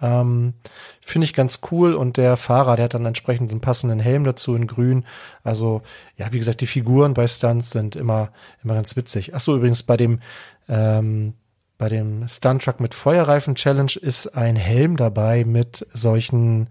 Ähm, 0.00 0.54
Finde 1.00 1.24
ich 1.24 1.34
ganz 1.34 1.60
cool 1.70 1.94
und 1.94 2.16
der 2.16 2.36
Fahrer, 2.36 2.76
der 2.76 2.84
hat 2.84 2.94
dann 2.94 3.06
entsprechend 3.06 3.50
einen 3.50 3.60
passenden 3.60 4.00
Helm 4.00 4.24
dazu 4.24 4.54
in 4.54 4.66
grün. 4.66 5.04
Also, 5.42 5.82
ja, 6.16 6.32
wie 6.32 6.38
gesagt, 6.38 6.60
die 6.60 6.66
Figuren 6.66 7.14
bei 7.14 7.26
Stunts 7.26 7.70
sind 7.70 7.96
immer, 7.96 8.30
immer 8.62 8.74
ganz 8.74 8.96
witzig. 8.96 9.34
Ach 9.34 9.40
so, 9.40 9.56
übrigens 9.56 9.82
bei 9.82 9.96
dem, 9.96 10.20
ähm, 10.68 11.34
bei 11.78 11.88
dem 11.88 12.26
Stunt 12.28 12.64
Truck 12.64 12.80
mit 12.80 12.94
Feuerreifen 12.94 13.54
Challenge 13.54 13.92
ist 14.00 14.26
ein 14.28 14.56
Helm 14.56 14.96
dabei 14.96 15.44
mit 15.44 15.86
solchen, 15.92 16.70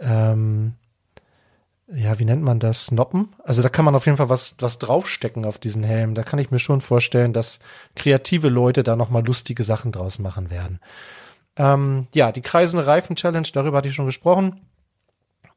ähm, 0.00 0.74
ja, 1.86 2.18
wie 2.18 2.24
nennt 2.24 2.42
man 2.42 2.60
das? 2.60 2.90
Noppen? 2.90 3.34
Also 3.44 3.62
da 3.62 3.68
kann 3.68 3.84
man 3.84 3.94
auf 3.94 4.06
jeden 4.06 4.16
Fall 4.16 4.28
was, 4.30 4.56
was 4.58 4.78
draufstecken 4.78 5.44
auf 5.44 5.58
diesen 5.58 5.84
Helm. 5.84 6.14
Da 6.14 6.22
kann 6.22 6.38
ich 6.38 6.50
mir 6.50 6.58
schon 6.58 6.80
vorstellen, 6.80 7.32
dass 7.32 7.58
kreative 7.94 8.48
Leute 8.48 8.82
da 8.82 8.96
nochmal 8.96 9.24
lustige 9.24 9.64
Sachen 9.64 9.92
draus 9.92 10.18
machen 10.18 10.50
werden. 10.50 10.80
Ähm, 11.56 12.08
ja, 12.14 12.32
die 12.32 12.42
kreisende 12.42 12.86
Reifen-Challenge, 12.86 13.48
darüber 13.52 13.78
hatte 13.78 13.88
ich 13.88 13.94
schon 13.94 14.06
gesprochen. 14.06 14.60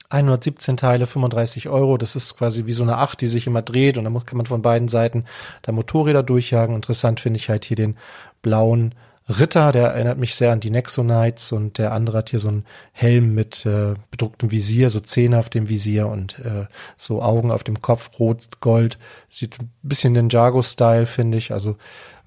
117 0.09 0.77
Teile, 0.77 1.05
35 1.05 1.67
Euro. 1.67 1.97
Das 1.97 2.15
ist 2.15 2.37
quasi 2.37 2.65
wie 2.65 2.73
so 2.73 2.83
eine 2.83 2.97
Acht, 2.97 3.19
die 3.19 3.27
sich 3.27 3.47
immer 3.47 3.61
dreht 3.61 3.97
und 3.97 4.05
da 4.05 4.19
kann 4.25 4.37
man 4.37 4.45
von 4.45 4.61
beiden 4.61 4.87
Seiten 4.87 5.25
da 5.63 5.71
Motorräder 5.71 6.23
durchjagen. 6.23 6.75
Interessant 6.75 7.19
finde 7.19 7.37
ich 7.37 7.49
halt 7.49 7.65
hier 7.65 7.75
den 7.75 7.97
blauen 8.41 8.95
Ritter, 9.29 9.73
der 9.73 9.89
erinnert 9.89 10.17
mich 10.17 10.35
sehr 10.35 10.53
an 10.53 10.61
die 10.61 10.69
Nexonites 10.69 11.51
und 11.51 11.77
der 11.77 11.91
andere 11.91 12.19
hat 12.19 12.29
hier 12.29 12.39
so 12.39 12.47
einen 12.47 12.65
Helm 12.93 13.33
mit 13.33 13.65
äh, 13.65 13.93
bedrucktem 14.09 14.51
Visier, 14.51 14.89
so 14.89 15.01
Zähne 15.01 15.37
auf 15.37 15.49
dem 15.49 15.67
Visier 15.67 16.07
und 16.07 16.39
äh, 16.39 16.67
so 16.95 17.21
Augen 17.21 17.51
auf 17.51 17.63
dem 17.63 17.81
Kopf, 17.81 18.19
rot, 18.19 18.61
gold. 18.61 18.97
Sieht 19.29 19.59
ein 19.59 19.69
bisschen 19.81 20.13
den 20.13 20.29
Jago-Style, 20.29 21.05
finde 21.05 21.37
ich. 21.37 21.51
Also 21.51 21.75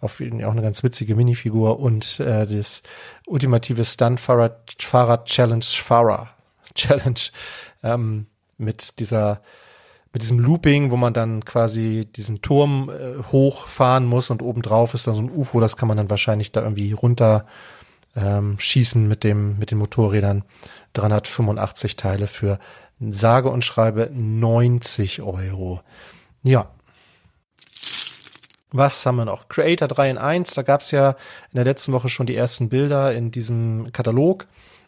auf 0.01 0.21
jeden 0.21 0.41
Fall 0.41 0.49
auch 0.49 0.53
eine 0.53 0.63
ganz 0.63 0.83
witzige 0.83 1.15
Minifigur 1.15 1.81
und 1.81 2.21
äh, 2.21 2.47
das 2.47 2.83
ultimative 3.27 3.85
Stunt-Fahrer 3.85 5.25
Challenge 5.25 5.65
Fahrer 5.65 6.29
Challenge 6.75 7.21
ähm, 7.83 8.27
mit 8.59 8.99
dieser 8.99 9.41
mit 10.13 10.23
diesem 10.23 10.39
Looping, 10.39 10.91
wo 10.91 10.97
man 10.97 11.15
dann 11.15 11.45
quasi 11.45 12.09
diesen 12.17 12.43
Turm 12.43 12.91
äh, 12.91 13.23
hochfahren 13.31 14.07
muss 14.07 14.31
und 14.31 14.43
obendrauf 14.43 14.95
ist 14.95 15.07
dann 15.07 15.15
so 15.15 15.21
ein 15.21 15.31
UFO, 15.31 15.61
das 15.61 15.77
kann 15.77 15.89
man 15.89 15.97
dann 15.97 16.11
wahrscheinlich 16.11 16.53
da 16.53 16.63
irgendwie 16.63 16.93
runter 16.93 17.47
ähm, 18.17 18.59
schießen 18.59 19.07
mit 19.07 19.23
dem 19.23 19.59
mit 19.59 19.71
den 19.71 19.79
Motorrädern. 19.79 20.45
385 20.95 21.95
Teile 21.95 22.27
für 22.27 22.59
sage 22.99 23.49
und 23.51 23.65
schreibe 23.65 24.11
90 24.13 25.23
Euro. 25.23 25.81
Ja, 26.43 26.71
was 28.73 29.05
haben 29.05 29.17
wir 29.17 29.25
noch? 29.25 29.49
Creator 29.49 29.89
3 29.89 30.11
in 30.11 30.19
1, 30.19 30.55
da 30.55 30.63
gab's 30.63 30.91
ja 30.91 31.11
in 31.53 31.57
der 31.57 31.65
letzten 31.65 31.93
Woche 31.93 32.09
schon 32.09 32.27
die 32.27 32.37
ersten 32.37 32.69
Bilder 32.69 33.13
in 33.13 33.31
diesem 33.31 33.93
Katalog 33.93 34.47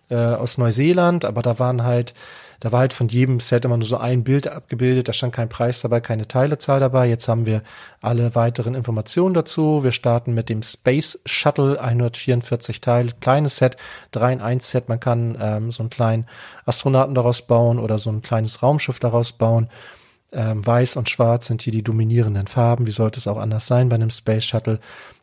äh, 0.08 0.16
aus 0.16 0.56
Neuseeland, 0.58 1.24
aber 1.24 1.42
da 1.42 1.58
waren 1.58 1.82
halt, 1.82 2.14
da 2.62 2.70
war 2.70 2.78
halt 2.78 2.92
von 2.92 3.08
jedem 3.08 3.40
Set 3.40 3.64
immer 3.64 3.76
nur 3.76 3.88
so 3.88 3.96
ein 3.96 4.22
Bild 4.22 4.46
abgebildet, 4.46 5.08
da 5.08 5.12
stand 5.12 5.34
kein 5.34 5.48
Preis 5.48 5.80
dabei, 5.80 6.00
keine 6.00 6.28
Teilezahl 6.28 6.78
dabei. 6.78 7.08
Jetzt 7.08 7.26
haben 7.26 7.44
wir 7.44 7.62
alle 8.00 8.36
weiteren 8.36 8.76
Informationen 8.76 9.34
dazu. 9.34 9.82
Wir 9.82 9.90
starten 9.90 10.32
mit 10.32 10.48
dem 10.48 10.62
Space 10.62 11.18
Shuttle, 11.26 11.80
144 11.80 12.80
Teile, 12.80 13.10
kleines 13.20 13.56
Set, 13.56 13.76
3 14.12 14.34
in 14.34 14.40
1 14.40 14.70
Set. 14.70 14.88
Man 14.88 15.00
kann 15.00 15.36
ähm, 15.40 15.72
so 15.72 15.82
einen 15.82 15.90
kleinen 15.90 16.28
Astronauten 16.64 17.16
daraus 17.16 17.42
bauen 17.42 17.80
oder 17.80 17.98
so 17.98 18.10
ein 18.10 18.22
kleines 18.22 18.62
Raumschiff 18.62 19.00
daraus 19.00 19.32
bauen. 19.32 19.68
Ähm, 20.30 20.64
Weiß 20.64 20.94
und 20.94 21.10
Schwarz 21.10 21.48
sind 21.48 21.62
hier 21.62 21.72
die 21.72 21.82
dominierenden 21.82 22.46
Farben. 22.46 22.86
Wie 22.86 22.92
sollte 22.92 23.18
es 23.18 23.26
auch 23.26 23.38
anders 23.38 23.66
sein 23.66 23.88
bei 23.88 23.96
einem 23.96 24.10
Space 24.10 24.44
Shuttle? 24.44 24.78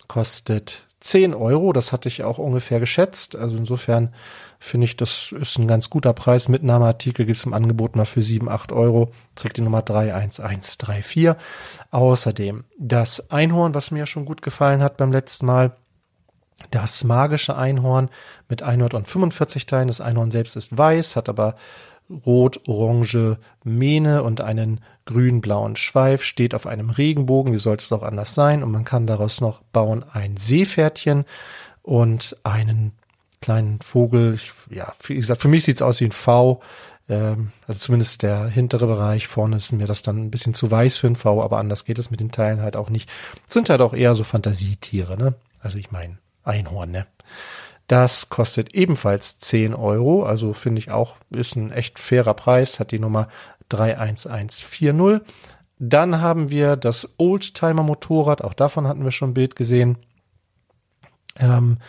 kostet 0.10 0.82
10 1.00 1.34
Euro. 1.34 1.74
Das 1.74 1.92
hatte 1.92 2.10
ich 2.10 2.24
auch 2.24 2.38
ungefähr 2.38 2.80
geschätzt. 2.80 3.36
Also 3.36 3.58
insofern 3.58 4.14
finde 4.60 4.86
ich, 4.86 4.98
das 4.98 5.32
ist 5.32 5.58
ein 5.58 5.68
ganz 5.68 5.90
guter 5.90 6.14
Preis. 6.14 6.50
Mitnahmeartikel 6.50 7.26
gibt 7.26 7.38
es 7.38 7.46
im 7.46 7.54
Angebot 7.54 7.96
mal 7.96 8.06
für 8.06 8.24
7, 8.24 8.50
8 8.50 8.72
Euro. 8.72 9.12
Trägt 9.36 9.58
die 9.58 9.62
Nummer 9.62 9.84
31134. 9.84 11.36
Außerdem 11.92 12.66
das 12.78 13.32
Einhorn, 13.32 13.74
was 13.74 13.92
mir 13.92 14.06
schon 14.06 14.26
gut 14.26 14.42
gefallen 14.42 14.82
hat 14.82 14.98
beim 14.98 15.12
letzten 15.12 15.46
Mal. 15.46 15.76
Das 16.72 17.06
magische 17.06 17.56
Einhorn 17.56 18.10
mit 18.50 18.64
145 18.64 19.66
Teilen. 19.66 19.88
Das 19.88 20.02
Einhorn 20.02 20.32
selbst 20.32 20.58
ist 20.58 20.78
weiß, 20.78 21.16
hat 21.16 21.30
aber 21.30 21.56
rot-orange 22.10 23.38
Mähne 23.64 24.24
und 24.24 24.42
einen 24.42 24.82
grün-blauen 25.06 25.76
Schweif, 25.76 26.24
steht 26.24 26.54
auf 26.54 26.68
einem 26.68 26.90
Regenbogen, 26.90 27.54
wie 27.54 27.60
sollte 27.60 27.84
es 27.84 27.92
auch 27.92 28.04
anders 28.04 28.36
sein, 28.36 28.64
und 28.64 28.72
man 28.72 28.86
kann 28.86 29.08
daraus 29.08 29.42
noch 29.42 29.62
bauen 29.74 30.04
ein 30.12 30.38
Seepferdchen 30.38 31.26
und 31.82 32.38
einen 32.44 32.94
kleinen 33.42 33.80
Vogel. 33.82 34.36
Ich, 34.36 34.52
ja, 34.70 34.94
wie 35.04 35.16
gesagt, 35.16 35.42
für 35.42 35.48
mich 35.48 35.64
sieht's 35.64 35.82
aus 35.82 36.00
wie 36.02 36.06
ein 36.06 36.12
V. 36.12 36.62
Ähm, 37.08 37.52
also 37.68 37.80
zumindest 37.80 38.22
der 38.22 38.46
hintere 38.48 38.86
Bereich. 38.86 39.28
Vorne 39.28 39.58
ist 39.58 39.72
mir 39.72 39.88
das 39.88 40.02
dann 40.02 40.18
ein 40.18 40.32
bisschen 40.32 40.54
zu 40.54 40.70
weiß 40.70 40.98
für 40.98 41.08
ein 41.08 41.16
V, 41.16 41.42
aber 41.42 41.58
anders 41.58 41.86
geht 41.86 42.00
es 42.00 42.12
mit 42.12 42.20
den 42.20 42.32
Teilen 42.32 42.62
halt 42.62 42.76
auch 42.76 42.90
nicht. 42.90 43.10
Sind 43.48 43.70
halt 43.70 43.82
auch 43.82 43.94
eher 43.94 44.16
so 44.16 44.24
Fantasietiere, 44.24 45.18
ne? 45.18 45.34
Also 45.62 45.78
ich 45.78 45.92
meine 45.92 46.18
Einhorn, 46.44 46.92
ne? 46.92 47.08
Das 47.90 48.30
kostet 48.30 48.76
ebenfalls 48.76 49.40
10 49.40 49.74
Euro, 49.74 50.24
also 50.24 50.54
finde 50.54 50.78
ich 50.78 50.92
auch, 50.92 51.18
ist 51.32 51.56
ein 51.56 51.72
echt 51.72 51.98
fairer 51.98 52.36
Preis, 52.36 52.80
hat 52.80 52.92
die 52.92 53.00
Nummer 53.00 53.30
31140. 53.70 55.22
Dann 55.80 56.22
haben 56.22 56.52
wir 56.52 56.76
das 56.76 57.16
Oldtimer 57.18 57.82
Motorrad, 57.82 58.44
auch 58.44 58.54
davon 58.54 58.88
hatten 58.88 59.04
wir 59.04 59.12
schon 59.12 59.32
ein 59.32 59.34
Bild 59.34 59.56
gesehen. 59.56 59.98
Ähm, 61.38 61.80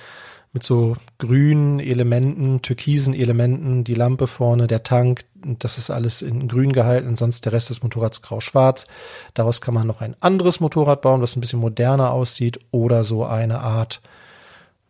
mit 0.55 0.63
so 0.63 0.97
grünen 1.19 1.81
Elementen, 1.81 2.63
türkisen 2.63 3.13
Elementen, 3.13 3.85
die 3.85 3.95
Lampe 3.95 4.27
vorne, 4.27 4.69
der 4.69 4.83
Tank, 4.83 5.27
das 5.35 5.77
ist 5.77 5.91
alles 5.91 6.23
in 6.23 6.49
grün 6.49 6.73
gehalten, 6.73 7.15
sonst 7.15 7.45
der 7.45 7.53
Rest 7.53 7.69
des 7.69 7.83
Motorrads 7.83 8.23
grau-schwarz. 8.23 8.87
Daraus 9.35 9.61
kann 9.61 9.75
man 9.75 9.87
noch 9.87 10.01
ein 10.01 10.17
anderes 10.21 10.61
Motorrad 10.61 11.03
bauen, 11.03 11.21
was 11.21 11.37
ein 11.37 11.43
bisschen 11.43 11.61
moderner 11.61 12.11
aussieht 12.11 12.59
oder 12.71 13.05
so 13.05 13.27
eine 13.27 13.61
Art, 13.61 14.01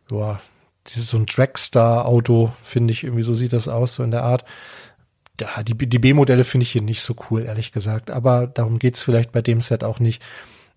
ja, 0.08 0.38
dieses 0.86 1.08
so 1.08 1.16
ein 1.16 1.26
Dragstar-Auto, 1.26 2.52
finde 2.62 2.92
ich, 2.92 3.04
irgendwie 3.04 3.22
so 3.22 3.34
sieht 3.34 3.52
das 3.52 3.68
aus, 3.68 3.94
so 3.94 4.02
in 4.02 4.10
der 4.10 4.24
Art. 4.24 4.44
Ja, 5.40 5.62
die, 5.62 5.74
die 5.74 5.98
B-Modelle 5.98 6.44
finde 6.44 6.64
ich 6.64 6.72
hier 6.72 6.82
nicht 6.82 7.02
so 7.02 7.14
cool, 7.30 7.42
ehrlich 7.42 7.72
gesagt. 7.72 8.10
Aber 8.10 8.46
darum 8.46 8.78
geht's 8.78 9.02
vielleicht 9.02 9.32
bei 9.32 9.42
dem 9.42 9.60
Set 9.60 9.84
auch 9.84 10.00
nicht. 10.00 10.22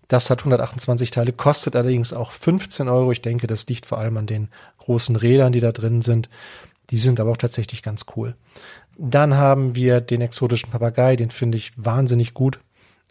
Das 0.08 0.30
hat 0.30 0.40
128 0.40 1.10
Teile, 1.10 1.32
kostet 1.32 1.76
allerdings 1.76 2.12
auch 2.12 2.30
15 2.32 2.88
Euro. 2.88 3.12
Ich 3.12 3.22
denke, 3.22 3.46
das 3.46 3.66
liegt 3.66 3.86
vor 3.86 3.98
allem 3.98 4.16
an 4.16 4.26
den 4.26 4.48
großen 4.78 5.16
Rädern, 5.16 5.52
die 5.52 5.60
da 5.60 5.72
drin 5.72 6.02
sind. 6.02 6.28
Die 6.90 6.98
sind 6.98 7.20
aber 7.20 7.30
auch 7.30 7.36
tatsächlich 7.38 7.82
ganz 7.82 8.04
cool. 8.16 8.34
Dann 8.96 9.34
haben 9.34 9.74
wir 9.74 10.00
den 10.00 10.20
exotischen 10.20 10.70
Papagei, 10.70 11.16
den 11.16 11.30
finde 11.30 11.58
ich 11.58 11.72
wahnsinnig 11.76 12.34
gut. 12.34 12.60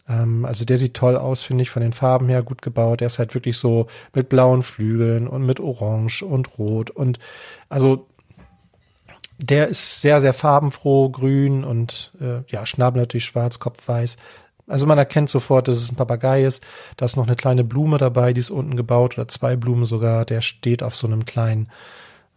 Ähm, 0.08 0.44
also 0.44 0.64
der 0.64 0.78
sieht 0.78 0.94
toll 0.94 1.16
aus, 1.16 1.42
finde 1.42 1.62
ich, 1.62 1.70
von 1.70 1.82
den 1.82 1.92
Farben 1.92 2.28
her 2.28 2.42
gut 2.42 2.62
gebaut. 2.62 3.00
Der 3.00 3.06
ist 3.06 3.18
halt 3.18 3.34
wirklich 3.34 3.58
so 3.58 3.86
mit 4.14 4.28
blauen 4.28 4.62
Flügeln 4.62 5.26
und 5.28 5.44
mit 5.46 5.60
Orange 5.60 6.22
und 6.22 6.58
Rot 6.58 6.90
und 6.90 7.18
also 7.68 8.06
der 9.38 9.68
ist 9.68 10.00
sehr, 10.00 10.20
sehr 10.20 10.32
farbenfroh, 10.32 11.10
grün 11.10 11.64
und 11.64 12.12
äh, 12.20 12.42
ja, 12.48 12.66
Schnabel 12.66 13.02
natürlich 13.02 13.24
schwarz, 13.24 13.58
Kopf 13.58 13.88
weiß. 13.88 14.16
Also 14.66 14.86
man 14.86 14.96
erkennt 14.96 15.28
sofort, 15.28 15.68
dass 15.68 15.76
es 15.76 15.92
ein 15.92 15.96
Papagei 15.96 16.44
ist. 16.44 16.64
Da 16.96 17.04
ist 17.04 17.16
noch 17.16 17.26
eine 17.26 17.36
kleine 17.36 17.64
Blume 17.64 17.98
dabei, 17.98 18.32
die 18.32 18.40
ist 18.40 18.50
unten 18.50 18.76
gebaut 18.76 19.18
oder 19.18 19.28
zwei 19.28 19.56
Blumen 19.56 19.84
sogar. 19.84 20.24
Der 20.24 20.40
steht 20.40 20.82
auf 20.82 20.96
so 20.96 21.06
einem 21.06 21.24
kleinen, 21.24 21.68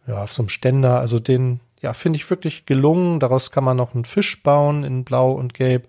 ja, 0.07 0.23
auf 0.23 0.33
so 0.33 0.41
einem 0.41 0.49
Ständer. 0.49 0.99
Also 0.99 1.19
den, 1.19 1.61
ja, 1.81 1.93
finde 1.93 2.17
ich 2.17 2.29
wirklich 2.29 2.65
gelungen. 2.65 3.19
Daraus 3.19 3.51
kann 3.51 3.63
man 3.63 3.77
noch 3.77 3.93
einen 3.93 4.05
Fisch 4.05 4.41
bauen 4.43 4.83
in 4.83 5.03
Blau 5.03 5.31
und 5.31 5.53
Gelb 5.53 5.87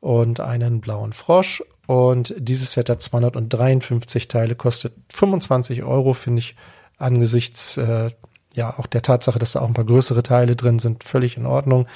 und 0.00 0.40
einen 0.40 0.80
blauen 0.80 1.12
Frosch. 1.12 1.62
Und 1.86 2.34
dieses 2.38 2.72
Set 2.72 2.88
hat 2.88 3.02
253 3.02 4.28
Teile, 4.28 4.54
kostet 4.54 4.94
25 5.12 5.82
Euro, 5.82 6.12
finde 6.12 6.40
ich 6.40 6.56
angesichts 6.98 7.76
äh, 7.76 8.10
ja 8.54 8.78
auch 8.78 8.86
der 8.86 9.02
Tatsache, 9.02 9.38
dass 9.38 9.52
da 9.52 9.60
auch 9.60 9.68
ein 9.68 9.74
paar 9.74 9.84
größere 9.84 10.22
Teile 10.22 10.56
drin 10.56 10.78
sind, 10.78 11.04
völlig 11.04 11.36
in 11.36 11.46
Ordnung. 11.46 11.86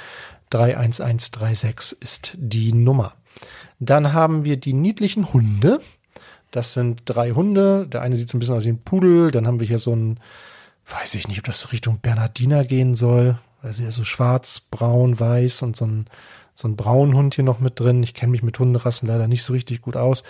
31136 0.50 1.96
ist 2.00 2.32
die 2.36 2.72
Nummer. 2.72 3.14
Dann 3.80 4.12
haben 4.12 4.44
wir 4.44 4.56
die 4.56 4.72
niedlichen 4.72 5.32
Hunde. 5.32 5.80
Das 6.50 6.72
sind 6.72 7.02
drei 7.06 7.32
Hunde. 7.32 7.86
Der 7.88 8.02
eine 8.02 8.16
sieht 8.16 8.28
so 8.28 8.36
ein 8.36 8.40
bisschen 8.40 8.54
aus 8.54 8.64
wie 8.64 8.68
ein 8.68 8.82
Pudel. 8.82 9.30
Dann 9.30 9.46
haben 9.46 9.58
wir 9.58 9.66
hier 9.66 9.78
so 9.78 9.94
ein, 9.94 10.20
weiß 10.86 11.16
ich 11.16 11.26
nicht, 11.26 11.38
ob 11.38 11.44
das 11.44 11.58
so 11.58 11.68
Richtung 11.68 11.98
Bernardiner 11.98 12.64
gehen 12.64 12.94
soll. 12.94 13.38
Also 13.62 13.82
hier 13.82 13.92
so 13.92 14.04
schwarz, 14.04 14.60
braun, 14.60 15.18
weiß 15.18 15.62
und 15.62 15.76
so 15.76 15.86
ein 15.86 16.06
so 16.54 16.68
ein 16.68 16.76
Braunhund 16.76 17.34
hier 17.34 17.44
noch 17.44 17.58
mit 17.58 17.80
drin. 17.80 18.02
Ich 18.02 18.14
kenne 18.14 18.30
mich 18.30 18.42
mit 18.42 18.58
Hunderassen 18.58 19.08
leider 19.08 19.28
nicht 19.28 19.42
so 19.42 19.52
richtig 19.52 19.82
gut 19.82 19.96
aus. 19.96 20.22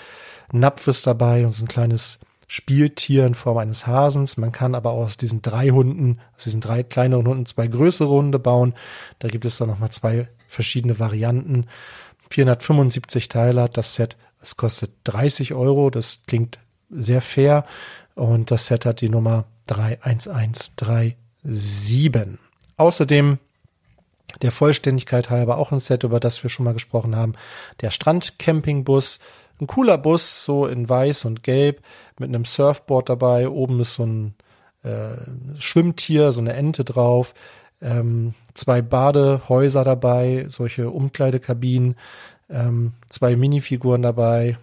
Napf 0.53 0.87
ist 0.89 1.07
dabei 1.07 1.45
und 1.45 1.53
so 1.53 1.63
ein 1.63 1.69
kleines 1.69 2.19
Spieltier 2.49 3.27
in 3.27 3.35
Form 3.35 3.59
eines 3.59 3.87
Hasens. 3.87 4.37
Man 4.37 4.53
kann 4.53 4.75
aber 4.75 4.93
auch 4.93 5.05
aus 5.05 5.17
diesen 5.17 5.43
drei 5.43 5.71
Hunden, 5.71 6.21
aus 6.37 6.45
diesen 6.45 6.61
drei 6.61 6.83
kleineren 6.83 7.29
Hunden 7.29 7.47
zwei 7.47 7.67
größere 7.67 8.09
Hunde 8.09 8.39
bauen. 8.39 8.75
Da 9.19 9.29
gibt 9.29 9.45
es 9.45 9.59
dann 9.59 9.69
nochmal 9.69 9.91
zwei 9.91 10.29
verschiedene 10.49 10.99
Varianten. 10.99 11.67
475 12.31 13.29
Teile 13.29 13.63
hat 13.63 13.77
das 13.77 13.95
Set. 13.95 14.17
Es 14.41 14.57
kostet 14.57 14.93
30 15.05 15.55
Euro. 15.55 15.91
Das 15.91 16.21
klingt 16.27 16.59
sehr 16.91 17.21
fair. 17.21 17.65
Und 18.15 18.51
das 18.51 18.67
Set 18.67 18.87
hat 18.87 19.01
die 19.01 19.09
Nummer 19.09 19.45
31137. 19.67 22.39
Außerdem 22.77 23.39
der 24.43 24.53
Vollständigkeit 24.53 25.31
halber 25.31 25.59
auch 25.59 25.73
ein 25.73 25.79
Set, 25.79 26.05
über 26.05 26.21
das 26.21 26.43
wir 26.43 26.51
schon 26.51 26.65
mal 26.65 26.75
gesprochen 26.75 27.17
haben. 27.17 27.35
Der 27.81 27.91
Strandcampingbus, 27.91 29.21
ein 29.61 29.67
cooler 29.67 29.99
Bus, 29.99 30.45
so 30.45 30.67
in 30.67 30.89
weiß 30.89 31.25
und 31.27 31.43
gelb, 31.43 31.83
mit 32.19 32.29
einem 32.29 32.45
Surfboard 32.45 33.09
dabei. 33.09 33.49
Oben 33.49 33.81
ist 33.81 33.95
so 33.95 34.05
ein 34.05 34.35
äh, 34.83 35.17
Schwimmtier, 35.59 36.33
so 36.33 36.41
eine 36.41 36.55
Ente 36.55 36.85
drauf. 36.85 37.35
Ähm, 37.81 38.35
zwei 38.55 38.83
Badehäuser 38.83 39.85
dabei, 39.85 40.47
solche 40.49 40.91
Umkleidekabinen, 40.91 41.97
ähm, 42.49 42.93
zwei 43.09 43.37
Minifiguren 43.37 44.03
dabei, 44.03 44.57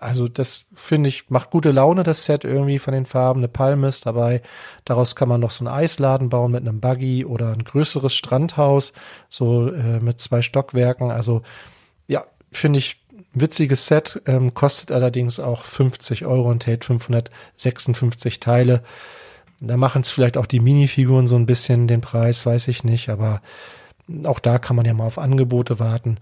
also 0.00 0.28
das 0.28 0.64
finde 0.74 1.10
ich, 1.10 1.28
macht 1.28 1.50
gute 1.50 1.70
Laune, 1.70 2.02
das 2.02 2.24
Set 2.24 2.44
irgendwie 2.44 2.78
von 2.78 2.94
den 2.94 3.06
Farben. 3.06 3.40
Eine 3.40 3.48
Palme 3.48 3.88
ist 3.88 4.06
dabei. 4.06 4.42
Daraus 4.84 5.14
kann 5.14 5.28
man 5.28 5.40
noch 5.40 5.50
so 5.50 5.64
einen 5.64 5.74
Eisladen 5.74 6.30
bauen 6.30 6.52
mit 6.52 6.62
einem 6.62 6.80
Buggy 6.80 7.26
oder 7.26 7.52
ein 7.52 7.64
größeres 7.64 8.14
Strandhaus, 8.14 8.94
so 9.28 9.70
äh, 9.70 10.00
mit 10.00 10.18
zwei 10.18 10.40
Stockwerken. 10.40 11.10
Also 11.10 11.42
ja, 12.08 12.24
finde 12.50 12.78
ich 12.78 13.00
witziges 13.34 13.86
Set, 13.86 14.22
ähm, 14.26 14.54
kostet 14.54 14.90
allerdings 14.90 15.38
auch 15.38 15.64
50 15.64 16.24
Euro 16.24 16.50
und 16.50 16.66
hält 16.66 16.86
556 16.86 18.40
Teile. 18.40 18.82
Da 19.60 19.76
machen 19.76 20.00
es 20.00 20.10
vielleicht 20.10 20.38
auch 20.38 20.46
die 20.46 20.60
Minifiguren 20.60 21.26
so 21.26 21.36
ein 21.36 21.46
bisschen 21.46 21.86
den 21.86 22.00
Preis, 22.00 22.46
weiß 22.46 22.68
ich 22.68 22.82
nicht, 22.82 23.10
aber 23.10 23.42
auch 24.24 24.38
da 24.38 24.58
kann 24.58 24.76
man 24.76 24.86
ja 24.86 24.94
mal 24.94 25.04
auf 25.04 25.18
Angebote 25.18 25.78
warten. 25.78 26.16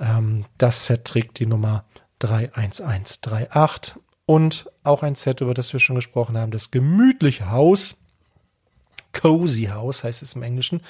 Ähm, 0.00 0.46
das 0.56 0.86
Set 0.86 1.04
trägt 1.04 1.38
die 1.38 1.46
Nummer 1.46 1.84
31138 2.20 3.94
und 4.26 4.70
auch 4.84 5.02
ein 5.02 5.16
Set, 5.16 5.40
über 5.40 5.54
das 5.54 5.72
wir 5.72 5.80
schon 5.80 5.96
gesprochen 5.96 6.38
haben, 6.38 6.52
das 6.52 6.70
gemütliche 6.70 7.50
Haus. 7.50 7.96
Cozy 9.12 9.64
House 9.64 10.04
heißt 10.04 10.22
es 10.22 10.34
im 10.34 10.42
Englischen. 10.42 10.82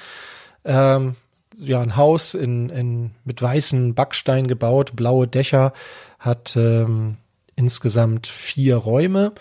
Ähm, 0.64 1.16
ja, 1.56 1.80
ein 1.80 1.96
Haus 1.96 2.34
in, 2.34 2.68
in, 2.70 3.12
mit 3.24 3.40
weißen 3.40 3.94
Backstein 3.94 4.46
gebaut, 4.46 4.92
blaue 4.94 5.26
Dächer, 5.26 5.72
hat 6.18 6.54
ähm, 6.56 7.16
insgesamt 7.56 8.26
vier 8.26 8.76
Räume, 8.76 9.32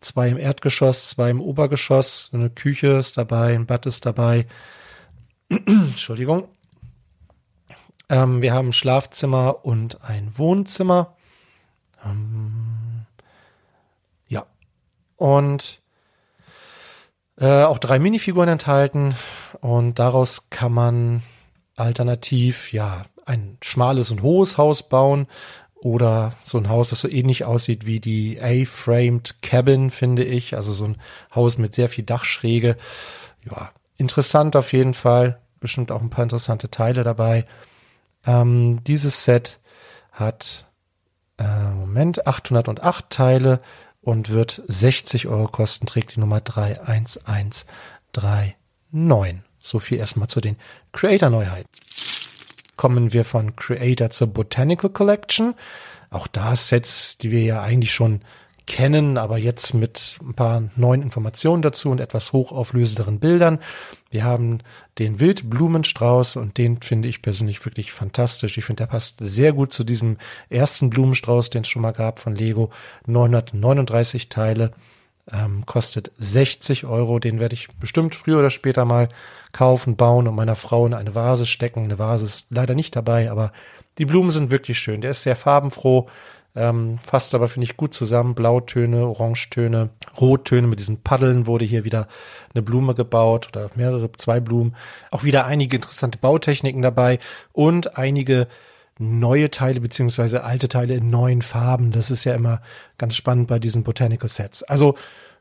zwei 0.00 0.28
im 0.28 0.38
Erdgeschoss, 0.38 1.10
zwei 1.10 1.30
im 1.30 1.40
Obergeschoss, 1.40 2.30
eine 2.32 2.50
Küche 2.50 2.98
ist 2.98 3.18
dabei, 3.18 3.54
ein 3.54 3.66
Bad 3.66 3.86
ist 3.86 4.06
dabei. 4.06 4.46
Entschuldigung. 5.48 6.48
Ähm, 8.08 8.42
wir 8.42 8.52
haben 8.52 8.68
ein 8.68 8.72
Schlafzimmer 8.72 9.64
und 9.64 10.02
ein 10.04 10.32
Wohnzimmer. 10.36 11.14
Ähm, 12.04 13.06
ja. 14.28 14.46
Und 15.16 15.80
äh, 17.38 17.64
auch 17.64 17.78
drei 17.78 17.98
Minifiguren 17.98 18.48
enthalten. 18.48 19.14
Und 19.60 19.98
daraus 19.98 20.50
kann 20.50 20.72
man 20.72 21.22
alternativ, 21.76 22.72
ja, 22.72 23.02
ein 23.26 23.58
schmales 23.62 24.10
und 24.10 24.22
hohes 24.22 24.58
Haus 24.58 24.88
bauen. 24.88 25.26
Oder 25.80 26.32
so 26.42 26.58
ein 26.58 26.68
Haus, 26.68 26.88
das 26.88 27.00
so 27.00 27.08
ähnlich 27.08 27.44
aussieht 27.44 27.86
wie 27.86 28.00
die 28.00 28.40
A-Framed 28.42 29.42
Cabin, 29.42 29.90
finde 29.90 30.24
ich. 30.24 30.56
Also 30.56 30.72
so 30.72 30.84
ein 30.84 30.96
Haus 31.32 31.56
mit 31.56 31.74
sehr 31.74 31.88
viel 31.88 32.04
Dachschräge. 32.04 32.76
Ja, 33.44 33.70
interessant 33.96 34.56
auf 34.56 34.72
jeden 34.72 34.94
Fall. 34.94 35.40
Bestimmt 35.60 35.92
auch 35.92 36.02
ein 36.02 36.10
paar 36.10 36.24
interessante 36.24 36.68
Teile 36.68 37.04
dabei. 37.04 37.44
Ähm, 38.26 38.82
dieses 38.84 39.22
Set 39.22 39.60
hat 40.10 40.66
äh, 41.38 41.70
Moment, 41.70 42.26
808 42.26 43.10
Teile 43.10 43.60
und 44.00 44.30
wird 44.30 44.62
60 44.66 45.28
Euro 45.28 45.48
kosten, 45.48 45.86
trägt 45.86 46.16
die 46.16 46.20
Nummer 46.20 46.40
31139. 46.40 48.56
So 49.60 49.80
viel 49.80 49.98
erstmal 49.98 50.28
zu 50.28 50.40
den 50.40 50.56
Creator-Neuheiten. 50.92 51.68
Kommen 52.76 53.12
wir 53.12 53.24
von 53.24 53.56
Creator 53.56 54.10
zur 54.10 54.28
Botanical 54.28 54.90
Collection. 54.90 55.54
Auch 56.10 56.26
da 56.26 56.56
Sets, 56.56 57.18
die 57.18 57.30
wir 57.30 57.42
ja 57.42 57.62
eigentlich 57.62 57.92
schon 57.92 58.22
kennen, 58.68 59.16
aber 59.16 59.38
jetzt 59.38 59.72
mit 59.72 60.18
ein 60.22 60.34
paar 60.34 60.62
neuen 60.76 61.02
Informationen 61.02 61.62
dazu 61.62 61.90
und 61.90 62.00
etwas 62.00 62.32
hochauflösenderen 62.32 63.18
Bildern. 63.18 63.58
Wir 64.10 64.24
haben 64.24 64.58
den 64.98 65.18
Wildblumenstrauß 65.18 66.36
und 66.36 66.58
den 66.58 66.80
finde 66.82 67.08
ich 67.08 67.22
persönlich 67.22 67.64
wirklich 67.64 67.92
fantastisch. 67.92 68.58
Ich 68.58 68.64
finde, 68.66 68.82
der 68.82 68.88
passt 68.88 69.16
sehr 69.20 69.54
gut 69.54 69.72
zu 69.72 69.84
diesem 69.84 70.18
ersten 70.50 70.90
Blumenstrauß, 70.90 71.50
den 71.50 71.62
es 71.62 71.68
schon 71.68 71.82
mal 71.82 71.92
gab 71.92 72.18
von 72.18 72.36
Lego. 72.36 72.70
939 73.06 74.28
Teile, 74.28 74.72
ähm, 75.32 75.64
kostet 75.64 76.12
60 76.18 76.84
Euro. 76.84 77.18
Den 77.18 77.40
werde 77.40 77.54
ich 77.54 77.68
bestimmt 77.80 78.14
früher 78.14 78.38
oder 78.38 78.50
später 78.50 78.84
mal 78.84 79.08
kaufen, 79.52 79.96
bauen 79.96 80.28
und 80.28 80.34
meiner 80.34 80.56
Frau 80.56 80.86
in 80.86 80.94
eine 80.94 81.14
Vase 81.14 81.46
stecken. 81.46 81.84
Eine 81.84 81.98
Vase 81.98 82.26
ist 82.26 82.46
leider 82.50 82.74
nicht 82.74 82.94
dabei, 82.94 83.30
aber 83.30 83.52
die 83.96 84.04
Blumen 84.04 84.30
sind 84.30 84.50
wirklich 84.50 84.78
schön. 84.78 85.00
Der 85.00 85.12
ist 85.12 85.22
sehr 85.22 85.36
farbenfroh 85.36 86.06
ähm, 86.58 86.98
fasst 86.98 87.34
aber, 87.34 87.48
finde 87.48 87.64
ich, 87.64 87.76
gut 87.76 87.94
zusammen. 87.94 88.34
Blautöne, 88.34 89.06
Orangetöne, 89.06 89.90
Rottöne. 90.20 90.66
Mit 90.66 90.80
diesen 90.80 91.02
Paddeln 91.02 91.46
wurde 91.46 91.64
hier 91.64 91.84
wieder 91.84 92.08
eine 92.52 92.62
Blume 92.62 92.94
gebaut 92.94 93.48
oder 93.48 93.70
mehrere, 93.76 94.10
zwei 94.12 94.40
Blumen. 94.40 94.74
Auch 95.12 95.22
wieder 95.22 95.46
einige 95.46 95.76
interessante 95.76 96.18
Bautechniken 96.18 96.82
dabei 96.82 97.20
und 97.52 97.96
einige 97.96 98.48
neue 98.98 99.50
Teile 99.50 99.80
beziehungsweise 99.80 100.42
alte 100.42 100.68
Teile 100.68 100.94
in 100.94 101.10
neuen 101.10 101.42
Farben. 101.42 101.92
Das 101.92 102.10
ist 102.10 102.24
ja 102.24 102.34
immer 102.34 102.60
ganz 102.98 103.14
spannend 103.14 103.46
bei 103.46 103.60
diesen 103.60 103.84
Botanical 103.84 104.28
Sets. 104.28 104.64
Also 104.64 104.96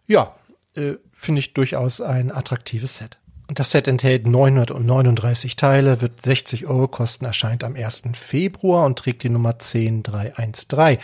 ja, 0.05 0.35
äh, 0.75 0.93
finde 1.13 1.39
ich 1.39 1.53
durchaus 1.53 1.99
ein 1.99 2.31
attraktives 2.31 2.97
Set. 2.97 3.17
Das 3.47 3.71
Set 3.71 3.87
enthält 3.87 4.27
939 4.27 5.55
Teile, 5.55 6.01
wird 6.01 6.21
60 6.21 6.67
Euro 6.67 6.89
kosten, 6.89 7.23
erscheint 7.23 7.63
am 7.63 7.75
1. 7.75 8.03
Februar 8.13 8.85
und 8.85 8.99
trägt 8.99 9.23
die 9.23 9.29
Nummer 9.29 9.53
10313. 9.53 10.97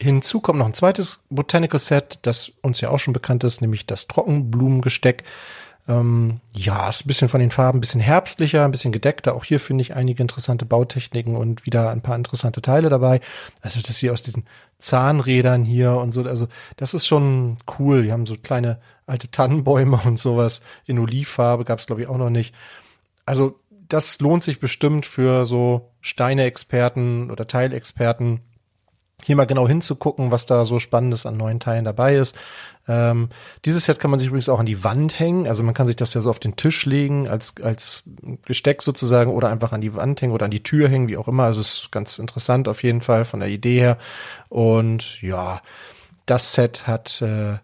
Hinzu 0.00 0.40
kommt 0.40 0.58
noch 0.58 0.66
ein 0.66 0.74
zweites 0.74 1.20
Botanical 1.28 1.78
Set, 1.80 2.18
das 2.22 2.52
uns 2.62 2.80
ja 2.80 2.88
auch 2.90 2.98
schon 2.98 3.14
bekannt 3.14 3.44
ist, 3.44 3.60
nämlich 3.60 3.86
das 3.86 4.06
Trockenblumengesteck. 4.06 5.24
Ähm, 5.88 6.40
ja, 6.52 6.88
ist 6.88 7.04
ein 7.04 7.08
bisschen 7.08 7.28
von 7.28 7.40
den 7.40 7.50
Farben, 7.50 7.78
ein 7.78 7.80
bisschen 7.80 8.00
herbstlicher, 8.00 8.64
ein 8.64 8.72
bisschen 8.72 8.92
gedeckter. 8.92 9.34
Auch 9.34 9.44
hier 9.44 9.60
finde 9.60 9.82
ich 9.82 9.94
einige 9.94 10.20
interessante 10.20 10.64
Bautechniken 10.64 11.36
und 11.36 11.64
wieder 11.64 11.90
ein 11.90 12.00
paar 12.00 12.16
interessante 12.16 12.60
Teile 12.60 12.88
dabei. 12.88 13.20
Also 13.60 13.80
das 13.80 13.98
hier 13.98 14.12
aus 14.12 14.22
diesen 14.22 14.44
Zahnrädern 14.78 15.64
hier 15.64 15.92
und 15.92 16.12
so. 16.12 16.22
Also 16.22 16.48
das 16.76 16.94
ist 16.94 17.06
schon 17.06 17.56
cool. 17.78 18.02
Die 18.02 18.12
haben 18.12 18.26
so 18.26 18.34
kleine 18.34 18.80
alte 19.06 19.30
Tannenbäume 19.30 20.00
und 20.04 20.18
sowas. 20.18 20.60
In 20.86 20.98
Olivfarbe 20.98 21.64
gab 21.64 21.78
es, 21.78 21.86
glaube 21.86 22.02
ich, 22.02 22.08
auch 22.08 22.18
noch 22.18 22.30
nicht. 22.30 22.54
Also 23.24 23.58
das 23.88 24.18
lohnt 24.18 24.42
sich 24.42 24.58
bestimmt 24.58 25.06
für 25.06 25.44
so 25.44 25.92
Steine-Experten 26.00 27.30
oder 27.30 27.46
Teilexperten, 27.46 28.40
hier 29.26 29.34
mal 29.34 29.46
genau 29.46 29.66
hinzugucken, 29.66 30.30
was 30.30 30.46
da 30.46 30.64
so 30.64 30.78
Spannendes 30.78 31.26
an 31.26 31.36
neuen 31.36 31.58
Teilen 31.58 31.84
dabei 31.84 32.14
ist. 32.14 32.36
Ähm, 32.86 33.30
dieses 33.64 33.86
Set 33.86 33.98
kann 33.98 34.12
man 34.12 34.20
sich 34.20 34.28
übrigens 34.28 34.48
auch 34.48 34.60
an 34.60 34.66
die 34.66 34.84
Wand 34.84 35.18
hängen. 35.18 35.48
Also 35.48 35.64
man 35.64 35.74
kann 35.74 35.88
sich 35.88 35.96
das 35.96 36.14
ja 36.14 36.20
so 36.20 36.30
auf 36.30 36.38
den 36.38 36.54
Tisch 36.54 36.86
legen 36.86 37.26
als, 37.26 37.54
als 37.60 38.04
Gesteck 38.44 38.82
sozusagen 38.82 39.32
oder 39.32 39.48
einfach 39.48 39.72
an 39.72 39.80
die 39.80 39.96
Wand 39.96 40.22
hängen 40.22 40.32
oder 40.32 40.44
an 40.44 40.52
die 40.52 40.62
Tür 40.62 40.88
hängen, 40.88 41.08
wie 41.08 41.16
auch 41.16 41.26
immer. 41.26 41.42
Also 41.42 41.60
es 41.60 41.74
ist 41.74 41.90
ganz 41.90 42.20
interessant 42.20 42.68
auf 42.68 42.84
jeden 42.84 43.00
Fall 43.00 43.24
von 43.24 43.40
der 43.40 43.48
Idee 43.48 43.80
her. 43.80 43.98
Und 44.48 45.20
ja, 45.22 45.60
das 46.26 46.52
Set 46.52 46.86
hat 46.86 47.20
äh, 47.20 47.54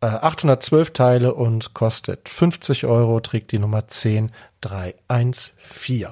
812 0.00 0.88
äh, 0.88 0.92
Teile 0.92 1.34
und 1.34 1.74
kostet 1.74 2.28
50 2.28 2.86
Euro, 2.86 3.20
trägt 3.20 3.52
die 3.52 3.60
Nummer 3.60 3.86
10314. 3.86 6.08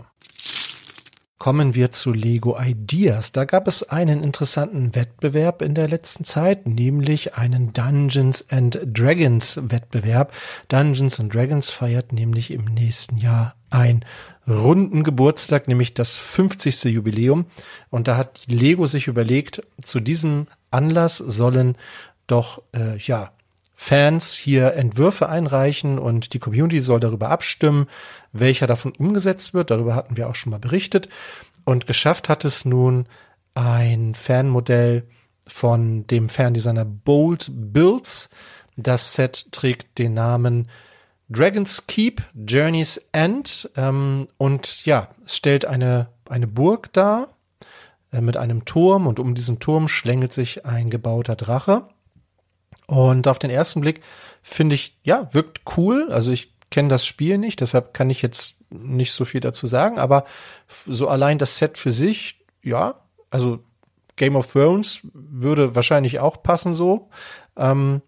Kommen 1.39 1.75
wir 1.75 1.91
zu 1.91 2.15
Lego 2.15 2.59
Ideas. 2.59 3.31
Da 3.31 3.45
gab 3.45 3.69
es 3.69 3.83
einen 3.83 4.25
interessanten 4.25 4.95
Wettbewerb 4.95 5.61
in 5.61 5.75
der 5.75 5.87
letzten 5.87 6.25
Zeit, 6.25 6.67
nämlich 6.67 7.35
einen 7.35 7.75
Dungeons 7.75 8.47
and 8.51 8.81
Dragons 8.87 9.61
Wettbewerb. 9.63 10.33
Dungeons 10.69 11.21
and 11.21 11.35
Dragons 11.35 11.71
feiert 11.71 12.15
nämlich 12.15 12.51
im 12.51 12.65
nächsten 12.65 13.19
Jahr 13.19 13.55
ein 13.69 14.03
runden 14.49 15.05
Geburtstag, 15.05 15.69
nämlich 15.69 15.93
das 15.93 16.15
50. 16.15 16.85
Jubiläum. 16.85 17.45
Und 17.91 18.09
da 18.09 18.17
hat 18.17 18.41
Lego 18.47 18.87
sich 18.87 19.07
überlegt, 19.07 19.63
zu 19.83 20.01
diesem 20.01 20.47
Anlass 20.71 21.19
sollen 21.19 21.77
doch 22.27 22.63
äh, 22.73 22.97
ja 22.97 23.33
Fans 23.79 24.33
hier 24.33 24.73
Entwürfe 24.73 25.29
einreichen 25.29 25.99
und 25.99 26.33
die 26.33 26.39
Community 26.39 26.81
soll 26.81 26.99
darüber 26.99 27.29
abstimmen, 27.29 27.89
welcher 28.41 28.67
davon 28.67 28.93
umgesetzt 28.99 29.55
wird. 29.55 29.71
Darüber 29.71 29.95
hatten 29.95 30.17
wir 30.17 30.29
auch 30.29 30.35
schon 30.35 30.51
mal 30.51 30.59
berichtet. 30.59 31.09
Und 31.65 31.87
geschafft 31.87 32.29
hat 32.29 32.45
es 32.45 32.65
nun 32.65 33.07
ein 33.55 34.15
Fanmodell 34.15 35.05
von 35.47 36.07
dem 36.07 36.29
Ferndesigner 36.29 36.85
Bold 36.85 37.51
Builds. 37.51 38.31
Das 38.77 39.15
Set 39.15 39.53
trägt 39.53 39.99
den 39.99 40.15
Namen 40.15 40.69
Dragon's 41.29 41.87
Keep, 41.87 42.23
Journey's 42.35 43.09
End 43.13 43.69
ähm, 43.77 44.29
und 44.37 44.85
ja, 44.87 45.09
es 45.25 45.37
stellt 45.37 45.65
eine, 45.65 46.09
eine 46.29 46.47
Burg 46.47 46.93
dar 46.93 47.29
äh, 48.13 48.21
mit 48.21 48.37
einem 48.37 48.65
Turm 48.65 49.07
und 49.07 49.19
um 49.19 49.35
diesen 49.35 49.59
Turm 49.59 49.89
schlängelt 49.89 50.33
sich 50.33 50.65
ein 50.67 50.89
gebauter 50.91 51.35
Drache. 51.35 51.89
Und 52.87 53.27
auf 53.27 53.41
den 53.41 53.51
ersten 53.51 53.81
Blick 53.81 54.03
finde 54.43 54.77
ich, 54.77 54.97
ja, 55.03 55.29
wirkt 55.33 55.63
cool. 55.77 56.13
Also 56.13 56.31
ich 56.31 56.56
kenne 56.71 56.89
das 56.89 57.07
Spiel 57.07 57.39
nicht, 57.39 57.61
deshalb 57.61 57.95
kann 57.95 58.11
ich 58.11 58.23
jetzt 58.23 58.61
nicht 58.71 59.13
so 59.13 59.25
viel 59.25 59.41
dazu 59.41 59.67
sagen, 59.67 59.99
aber 59.99 60.25
so 60.87 61.09
allein 61.09 61.39
das 61.39 61.59
Set 61.59 61.79
für 61.79 61.93
sich, 61.93 62.45
ja, 62.63 63.01
also 63.31 63.61
Game 64.17 64.37
of 64.37 64.47
Thrones 64.49 65.01
würde 65.13 65.75
wahrscheinlich 65.75 66.21
auch 66.21 66.43
passen 66.43 66.75
so. 66.75 67.11
Ähm, 67.57 68.03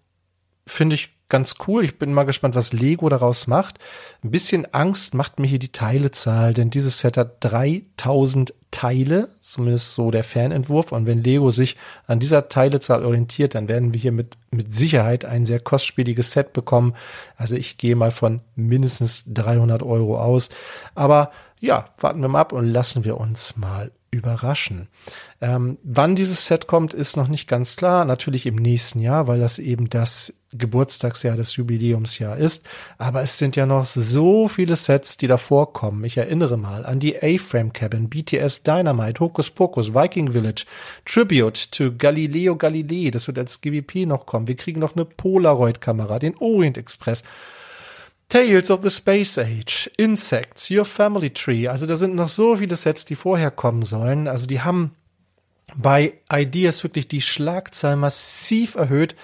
finde 0.66 0.94
ich 0.94 1.18
ganz 1.28 1.56
cool. 1.66 1.84
Ich 1.84 1.98
bin 1.98 2.12
mal 2.12 2.24
gespannt, 2.24 2.54
was 2.54 2.72
Lego 2.72 3.08
daraus 3.08 3.46
macht. 3.46 3.78
Ein 4.24 4.30
bisschen 4.30 4.72
Angst 4.72 5.14
macht 5.14 5.38
mir 5.38 5.46
hier 5.46 5.58
die 5.58 5.72
Teilezahl, 5.72 6.54
denn 6.54 6.70
dieses 6.70 7.00
Set 7.00 7.16
hat 7.16 7.36
3000 7.44 8.54
Teile, 8.70 9.28
zumindest 9.40 9.94
so 9.94 10.10
der 10.10 10.24
Fanentwurf. 10.24 10.92
Und 10.92 11.06
wenn 11.06 11.22
Lego 11.22 11.50
sich 11.50 11.76
an 12.06 12.20
dieser 12.20 12.48
Teilezahl 12.48 13.04
orientiert, 13.04 13.54
dann 13.54 13.68
werden 13.68 13.94
wir 13.94 14.00
hier 14.00 14.12
mit, 14.12 14.36
mit 14.50 14.74
Sicherheit 14.74 15.24
ein 15.24 15.46
sehr 15.46 15.60
kostspieliges 15.60 16.32
Set 16.32 16.52
bekommen. 16.52 16.94
Also 17.36 17.54
ich 17.54 17.78
gehe 17.78 17.96
mal 17.96 18.10
von 18.10 18.40
mindestens 18.56 19.24
300 19.26 19.82
Euro 19.82 20.20
aus. 20.20 20.50
Aber 20.94 21.30
ja, 21.60 21.86
warten 21.98 22.20
wir 22.20 22.28
mal 22.28 22.40
ab 22.40 22.52
und 22.52 22.66
lassen 22.66 23.04
wir 23.04 23.18
uns 23.18 23.56
mal 23.56 23.90
überraschen. 24.10 24.88
Ähm, 25.40 25.78
wann 25.82 26.16
dieses 26.16 26.46
Set 26.46 26.66
kommt, 26.66 26.94
ist 26.94 27.16
noch 27.16 27.28
nicht 27.28 27.48
ganz 27.48 27.76
klar. 27.76 28.04
Natürlich 28.04 28.46
im 28.46 28.56
nächsten 28.56 29.00
Jahr, 29.00 29.26
weil 29.26 29.40
das 29.40 29.58
eben 29.58 29.90
das 29.90 30.34
Geburtstagsjahr 30.52 31.36
des 31.36 31.56
Jubiläumsjahr 31.56 32.38
ist. 32.38 32.64
Aber 32.96 33.22
es 33.22 33.36
sind 33.36 33.54
ja 33.56 33.66
noch 33.66 33.84
so 33.84 34.48
viele 34.48 34.76
Sets, 34.76 35.18
die 35.18 35.26
davor 35.26 35.72
kommen. 35.72 36.04
Ich 36.04 36.16
erinnere 36.16 36.56
mal 36.56 36.86
an 36.86 37.00
die 37.00 37.16
A-Frame 37.16 37.72
Cabin, 37.72 38.08
BTS 38.08 38.62
Dynamite, 38.62 39.20
Hocus 39.20 39.50
Pocus, 39.50 39.94
Viking 39.94 40.32
Village, 40.32 40.64
Tribute 41.04 41.70
to 41.70 41.92
Galileo 41.96 42.56
Galilei. 42.56 43.10
Das 43.10 43.26
wird 43.26 43.38
als 43.38 43.60
GWP 43.60 44.06
noch 44.06 44.24
kommen. 44.24 44.48
Wir 44.48 44.56
kriegen 44.56 44.80
noch 44.80 44.96
eine 44.96 45.04
Polaroid-Kamera, 45.04 46.18
den 46.18 46.36
Orient 46.38 46.78
Express. 46.78 47.24
Tales 48.28 48.70
of 48.70 48.80
the 48.82 48.90
Space 48.90 49.38
Age, 49.38 49.90
Insects, 49.96 50.70
Your 50.70 50.84
Family 50.84 51.30
Tree. 51.30 51.66
Also 51.68 51.86
da 51.86 51.96
sind 51.96 52.14
noch 52.14 52.28
so 52.28 52.56
viele 52.56 52.76
Sets, 52.76 53.06
die 53.06 53.16
vorher 53.16 53.50
kommen 53.50 53.84
sollen. 53.84 54.28
Also 54.28 54.46
die 54.46 54.60
haben 54.60 54.94
bei 55.74 56.14
Ideas 56.30 56.82
wirklich 56.82 57.08
die 57.08 57.22
Schlagzahl 57.22 57.96
massiv 57.96 58.74
erhöht. 58.74 59.16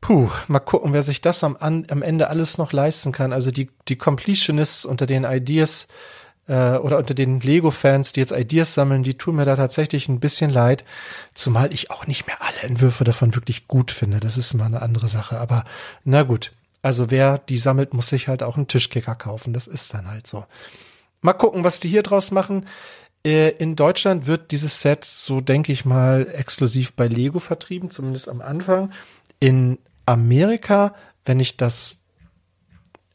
Puh, 0.00 0.30
mal 0.48 0.60
gucken, 0.60 0.92
wer 0.92 1.02
sich 1.02 1.20
das 1.20 1.44
am, 1.44 1.56
am 1.56 2.02
Ende 2.02 2.28
alles 2.28 2.58
noch 2.58 2.72
leisten 2.72 3.12
kann. 3.12 3.32
Also 3.32 3.50
die, 3.50 3.70
die 3.88 3.96
Completionists 3.96 4.84
unter 4.84 5.06
den 5.06 5.24
Ideas 5.24 5.86
äh, 6.46 6.76
oder 6.76 6.98
unter 6.98 7.14
den 7.14 7.40
Lego-Fans, 7.40 8.12
die 8.12 8.20
jetzt 8.20 8.32
Ideas 8.32 8.74
sammeln, 8.74 9.02
die 9.02 9.18
tun 9.18 9.36
mir 9.36 9.44
da 9.44 9.56
tatsächlich 9.56 10.08
ein 10.08 10.20
bisschen 10.20 10.50
leid. 10.50 10.84
Zumal 11.34 11.72
ich 11.72 11.90
auch 11.90 12.06
nicht 12.06 12.26
mehr 12.26 12.36
alle 12.40 12.62
Entwürfe 12.62 13.04
davon 13.04 13.34
wirklich 13.34 13.68
gut 13.68 13.90
finde. 13.90 14.20
Das 14.20 14.36
ist 14.36 14.54
mal 14.54 14.66
eine 14.66 14.82
andere 14.82 15.08
Sache. 15.08 15.38
Aber 15.38 15.64
na 16.04 16.22
gut, 16.22 16.52
also 16.84 17.10
wer 17.10 17.38
die 17.38 17.56
sammelt, 17.56 17.94
muss 17.94 18.08
sich 18.08 18.28
halt 18.28 18.42
auch 18.42 18.58
einen 18.58 18.68
Tischkicker 18.68 19.14
kaufen. 19.14 19.54
Das 19.54 19.66
ist 19.66 19.94
dann 19.94 20.06
halt 20.06 20.26
so. 20.26 20.44
Mal 21.22 21.32
gucken, 21.32 21.64
was 21.64 21.80
die 21.80 21.88
hier 21.88 22.02
draus 22.02 22.30
machen. 22.30 22.66
Äh, 23.24 23.52
in 23.52 23.74
Deutschland 23.74 24.26
wird 24.26 24.50
dieses 24.50 24.82
Set, 24.82 25.02
so 25.06 25.40
denke 25.40 25.72
ich 25.72 25.86
mal, 25.86 26.28
exklusiv 26.30 26.92
bei 26.92 27.08
Lego 27.08 27.38
vertrieben, 27.38 27.90
zumindest 27.90 28.28
am 28.28 28.42
Anfang. 28.42 28.92
In 29.40 29.78
Amerika, 30.04 30.94
wenn 31.24 31.40
ich 31.40 31.56
das, 31.56 32.00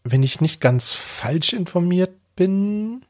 wenn 0.03 0.23
ich 0.23 0.41
nicht 0.41 0.60
ganz 0.60 0.91
falsch 0.91 1.53
informiert 1.53 2.15
bin, 2.36 3.05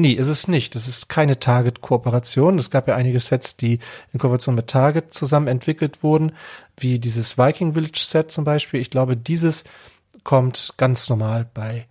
Nee, 0.00 0.12
ist 0.12 0.28
es 0.28 0.48
nicht. 0.48 0.74
Das 0.76 0.88
ist 0.88 1.10
keine 1.10 1.38
Target-Kooperation. 1.38 2.58
Es 2.58 2.70
gab 2.70 2.88
ja 2.88 2.96
einige 2.96 3.20
Sets, 3.20 3.58
die 3.58 3.80
in 4.14 4.18
Kooperation 4.18 4.54
mit 4.54 4.68
Target 4.68 5.12
zusammen 5.12 5.46
entwickelt 5.46 6.02
wurden, 6.02 6.32
wie 6.78 6.98
dieses 6.98 7.36
Viking 7.36 7.74
Village 7.74 8.00
Set 8.02 8.32
zum 8.32 8.44
Beispiel. 8.44 8.80
Ich 8.80 8.88
glaube, 8.88 9.14
dieses 9.14 9.64
kommt 10.24 10.72
ganz 10.78 11.10
normal 11.10 11.50
bei 11.52 11.86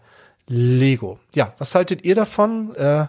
Lego. 0.47 1.19
Ja, 1.35 1.53
was 1.59 1.75
haltet 1.75 2.03
ihr 2.03 2.15
davon? 2.15 2.75
Äh, 2.77 3.05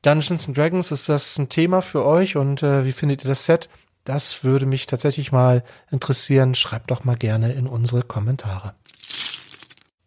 Dungeons 0.00 0.48
and 0.48 0.56
Dragons, 0.56 0.92
ist 0.92 1.10
das 1.10 1.38
ein 1.38 1.50
Thema 1.50 1.82
für 1.82 2.06
euch 2.06 2.36
und 2.36 2.62
äh, 2.62 2.86
wie 2.86 2.92
findet 2.92 3.22
ihr 3.22 3.28
das 3.28 3.44
Set? 3.44 3.68
Das 4.04 4.44
würde 4.44 4.64
mich 4.64 4.86
tatsächlich 4.86 5.30
mal 5.30 5.62
interessieren. 5.90 6.54
Schreibt 6.54 6.90
doch 6.90 7.04
mal 7.04 7.16
gerne 7.16 7.52
in 7.52 7.66
unsere 7.66 8.00
Kommentare. 8.00 8.72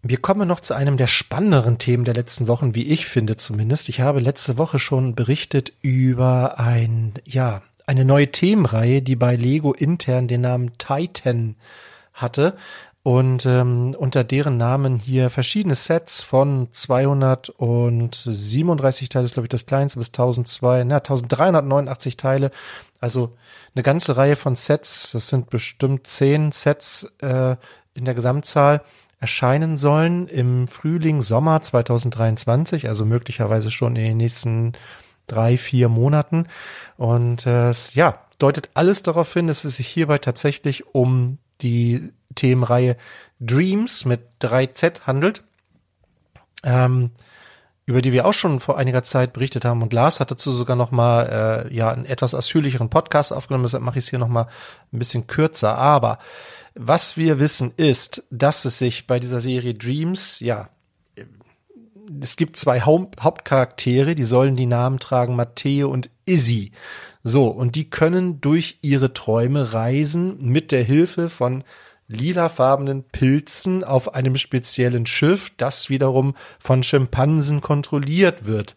Wir 0.01 0.17
kommen 0.17 0.47
noch 0.47 0.61
zu 0.61 0.73
einem 0.73 0.95
der 0.95 1.07
spannenderen 1.07 1.77
Themen 1.77 2.05
der 2.05 2.13
letzten 2.13 2.47
Wochen, 2.47 2.73
wie 2.73 2.87
ich 2.87 3.05
finde 3.05 3.35
zumindest. 3.35 3.89
Ich 3.89 3.99
habe 3.99 4.21
letzte 4.21 4.57
Woche 4.57 4.79
schon 4.79 5.13
berichtet 5.13 5.73
über 5.81 6.57
ein, 6.57 7.15
ja, 7.25 7.63
eine 7.85 8.05
neue 8.05 8.31
Themenreihe, 8.31 9.01
die 9.01 9.17
bei 9.17 9.35
Lego 9.35 9.73
intern 9.73 10.29
den 10.29 10.39
Namen 10.41 10.77
Titan 10.77 11.57
hatte 12.13 12.55
und 13.03 13.45
ähm, 13.45 13.93
unter 13.97 14.23
deren 14.23 14.55
Namen 14.55 14.99
hier 14.99 15.29
verschiedene 15.29 15.75
Sets 15.75 16.23
von 16.23 16.69
237 16.71 19.09
Teile 19.09 19.25
ist 19.25 19.33
glaube 19.33 19.47
ich 19.47 19.49
das 19.49 19.65
kleinste 19.65 19.99
bis 19.99 20.07
1002, 20.09 20.85
na 20.85 20.95
1389 20.97 22.15
Teile, 22.15 22.51
also 23.01 23.35
eine 23.75 23.83
ganze 23.83 24.15
Reihe 24.15 24.37
von 24.37 24.55
Sets, 24.55 25.11
das 25.11 25.27
sind 25.27 25.49
bestimmt 25.49 26.07
zehn 26.07 26.53
Sets 26.53 27.11
äh, 27.21 27.57
in 27.95 28.05
der 28.05 28.13
Gesamtzahl 28.13 28.81
erscheinen 29.19 29.77
sollen 29.77 30.27
im 30.27 30.67
Frühling, 30.67 31.21
Sommer 31.21 31.61
2023, 31.61 32.87
also 32.87 33.05
möglicherweise 33.05 33.69
schon 33.71 33.95
in 33.95 34.03
den 34.03 34.17
nächsten 34.17 34.73
drei, 35.27 35.57
vier 35.57 35.89
Monaten. 35.89 36.47
Und 36.97 37.45
äh, 37.45 37.71
ja, 37.93 38.19
deutet 38.37 38.69
alles 38.73 39.03
darauf 39.03 39.33
hin, 39.33 39.47
dass 39.47 39.65
es 39.65 39.75
sich 39.75 39.87
hierbei 39.87 40.17
tatsächlich 40.17 40.93
um 40.95 41.37
die 41.61 42.13
Themenreihe 42.35 42.95
Dreams 43.39 44.05
mit 44.05 44.21
3Z 44.41 45.01
handelt, 45.05 45.43
ähm, 46.63 47.11
über 47.85 48.01
die 48.01 48.13
wir 48.13 48.25
auch 48.25 48.33
schon 48.33 48.59
vor 48.59 48.77
einiger 48.77 49.03
Zeit 49.03 49.33
berichtet 49.33 49.65
haben. 49.65 49.81
Und 49.81 49.93
Lars 49.93 50.19
hat 50.19 50.31
dazu 50.31 50.51
sogar 50.51 50.75
noch 50.75 50.91
mal 50.91 51.67
äh, 51.69 51.73
ja 51.73 51.91
einen 51.91 52.05
etwas 52.05 52.33
ausführlicheren 52.33 52.89
Podcast 52.89 53.33
aufgenommen. 53.33 53.63
Deshalb 53.63 53.83
mache 53.83 53.97
ich 53.97 54.05
es 54.05 54.09
hier 54.09 54.19
noch 54.19 54.27
mal 54.27 54.47
ein 54.93 54.99
bisschen 54.99 55.27
kürzer. 55.27 55.77
Aber 55.77 56.19
was 56.81 57.17
wir 57.17 57.39
wissen 57.39 57.73
ist, 57.75 58.23
dass 58.31 58.63
es 58.63 58.79
sich 58.79 59.05
bei 59.05 59.19
dieser 59.19 59.41
Serie 59.41 59.73
Dreams, 59.73 60.39
ja, 60.39 60.69
es 62.21 62.37
gibt 62.37 62.55
zwei 62.55 62.79
Hauptcharaktere, 62.79 64.15
die 64.15 64.23
sollen 64.23 64.55
die 64.55 64.65
Namen 64.65 64.97
tragen, 64.97 65.35
Matteo 65.35 65.89
und 65.89 66.09
Izzy. 66.25 66.71
So, 67.21 67.47
und 67.47 67.75
die 67.75 67.89
können 67.89 68.39
durch 68.39 68.79
ihre 68.81 69.13
Träume 69.13 69.73
reisen 69.73 70.37
mit 70.41 70.71
der 70.71 70.81
Hilfe 70.81 71.27
von 71.27 71.65
lilafarbenen 72.07 73.03
Pilzen 73.03 73.83
auf 73.83 74.15
einem 74.15 74.37
speziellen 74.37 75.05
Schiff, 75.05 75.51
das 75.57 75.89
wiederum 75.89 76.33
von 76.59 76.81
Schimpansen 76.81 77.59
kontrolliert 77.59 78.45
wird. 78.45 78.75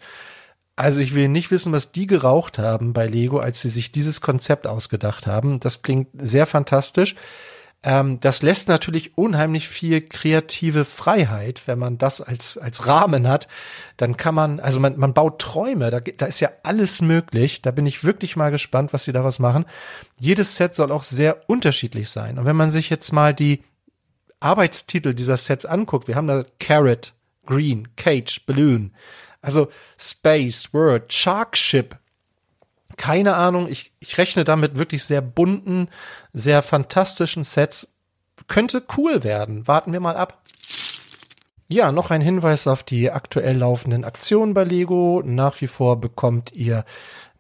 Also 0.75 0.99
ich 0.99 1.15
will 1.15 1.29
nicht 1.29 1.53
wissen, 1.53 1.71
was 1.71 1.93
die 1.93 2.09
geraucht 2.09 2.59
haben 2.59 2.95
bei 2.95 3.07
Lego, 3.07 3.38
als 3.38 3.62
sie 3.62 3.69
sich 3.69 3.93
dieses 3.93 4.21
Konzept 4.21 4.67
ausgedacht 4.67 5.29
haben. 5.29 5.61
Das 5.61 5.83
klingt 5.83 6.09
sehr 6.21 6.47
fantastisch. 6.47 7.15
Ähm, 7.85 8.21
das 8.21 8.42
lässt 8.42 8.68
natürlich 8.68 9.18
unheimlich 9.18 9.68
viel 9.68 10.01
kreative 10.01 10.85
Freiheit, 10.85 11.62
wenn 11.66 11.79
man 11.79 11.99
das 11.99 12.21
als, 12.21 12.57
als 12.57 12.87
Rahmen 12.87 13.27
hat. 13.27 13.49
Dann 13.97 14.16
kann 14.16 14.35
man, 14.35 14.61
also 14.61 14.79
man, 14.79 14.99
man 14.99 15.14
baut 15.14 15.40
Träume, 15.40 15.90
da, 15.90 16.01
da 16.01 16.27
ist 16.27 16.40
ja 16.40 16.51
alles 16.62 17.03
möglich. 17.03 17.62
Da 17.62 17.73
bin 17.73 17.87
ich 17.87 18.05
wirklich 18.05 18.37
mal 18.37 18.51
gespannt, 18.51 18.92
was 18.92 19.05
sie 19.05 19.12
daraus 19.12 19.38
machen. 19.38 19.64
Jedes 20.18 20.57
Set 20.57 20.75
soll 20.75 20.92
auch 20.92 21.05
sehr 21.05 21.49
unterschiedlich 21.49 22.11
sein. 22.11 22.38
Und 22.38 22.45
wenn 22.45 22.57
man 22.57 22.71
sich 22.71 22.88
jetzt 22.88 23.12
mal 23.12 23.35
die 23.35 23.64
Arbeitstitel 24.38 25.14
dieser 25.14 25.37
Sets 25.37 25.64
anguckt, 25.64 26.09
wir 26.09 26.14
haben 26.14 26.27
da 26.27 26.45
Carrot, 26.61 27.14
Green, 27.47 27.88
Cage, 27.97 28.45
Balloon, 28.47 28.92
also 29.40 29.68
Space, 29.99 30.73
Word, 30.73 31.12
Shark 31.12 31.57
Ship, 31.57 31.97
keine 32.96 33.37
Ahnung, 33.37 33.68
ich, 33.68 33.92
ich 34.00 34.18
rechne 34.18 34.44
damit 34.44 34.76
wirklich 34.76 35.05
sehr 35.05 35.20
bunten, 35.20 35.88
sehr 36.33 36.62
fantastischen 36.62 37.44
Sets. 37.44 37.88
Könnte 38.48 38.83
cool 38.96 39.24
werden. 39.24 39.66
Warten 39.66 39.92
wir 39.92 40.00
mal 40.00 40.16
ab. 40.16 40.42
Ja, 41.68 41.90
noch 41.90 42.11
ein 42.11 42.20
Hinweis 42.20 42.66
auf 42.66 42.83
die 42.83 43.11
aktuell 43.11 43.57
laufenden 43.57 44.05
Aktionen 44.05 44.52
bei 44.52 44.64
Lego. 44.64 45.22
Nach 45.24 45.61
wie 45.61 45.66
vor 45.66 46.00
bekommt 46.00 46.52
ihr 46.52 46.85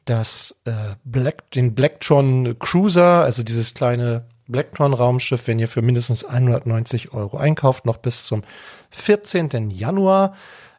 das 0.04 0.60
äh, 0.64 0.72
Black, 1.04 1.50
den 1.50 1.74
Blacktron 1.74 2.58
Cruiser, 2.58 3.22
also 3.24 3.42
dieses 3.42 3.74
kleine 3.74 4.24
Blacktron 4.48 4.94
Raumschiff, 4.94 5.46
wenn 5.46 5.58
ihr 5.58 5.68
für 5.68 5.82
mindestens 5.82 6.24
190 6.24 7.12
Euro 7.12 7.36
einkauft, 7.36 7.84
noch 7.84 7.98
bis 7.98 8.24
zum 8.24 8.42
14. 8.90 9.70
Januar. 9.70 10.34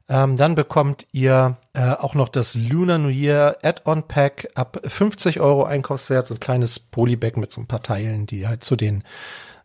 Ähm, 0.09 0.35
dann 0.37 0.55
bekommt 0.55 1.07
ihr 1.11 1.57
äh, 1.73 1.91
auch 1.91 2.13
noch 2.13 2.29
das 2.29 2.55
Lunar 2.55 2.97
New 2.97 3.09
Year 3.09 3.57
Add-on 3.63 4.07
Pack 4.07 4.49
ab 4.55 4.79
50 4.85 5.39
Euro 5.39 5.63
Einkaufswert, 5.63 6.27
so 6.27 6.33
ein 6.33 6.39
kleines 6.39 6.79
Polybag 6.79 7.37
mit 7.37 7.51
so 7.51 7.61
ein 7.61 7.67
paar 7.67 7.83
Teilen, 7.83 8.25
die 8.25 8.47
halt 8.47 8.63
zu 8.63 8.75
den 8.75 9.03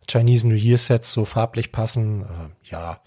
Chinese 0.09 0.47
New 0.47 0.55
Year 0.55 0.77
Sets 0.77 1.11
so 1.11 1.25
farblich 1.25 1.71
passen. 1.71 2.23
Äh, 2.23 2.71
ja. 2.71 2.99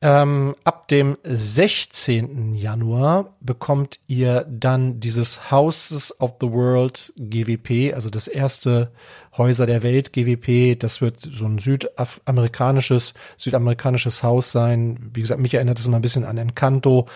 Ähm, 0.00 0.54
ab 0.64 0.77
dem 0.90 1.18
16. 1.22 2.54
Januar 2.54 3.34
bekommt 3.40 3.98
ihr 4.06 4.46
dann 4.48 5.00
dieses 5.00 5.50
Houses 5.50 6.18
of 6.20 6.34
the 6.40 6.50
World 6.50 7.12
GWP, 7.16 7.94
also 7.94 8.08
das 8.08 8.26
erste 8.26 8.90
Häuser 9.36 9.66
der 9.66 9.82
Welt 9.82 10.12
GWP. 10.12 10.78
Das 10.78 11.00
wird 11.00 11.20
so 11.20 11.44
ein 11.44 11.58
südamerikanisches, 11.58 13.14
südamerikanisches 13.36 14.22
Haus 14.22 14.50
sein. 14.50 15.10
Wie 15.12 15.20
gesagt, 15.20 15.40
mich 15.40 15.54
erinnert 15.54 15.78
es 15.78 15.86
immer 15.86 15.98
ein 15.98 16.02
bisschen 16.02 16.24
an 16.24 16.38
Encanto. 16.38 17.06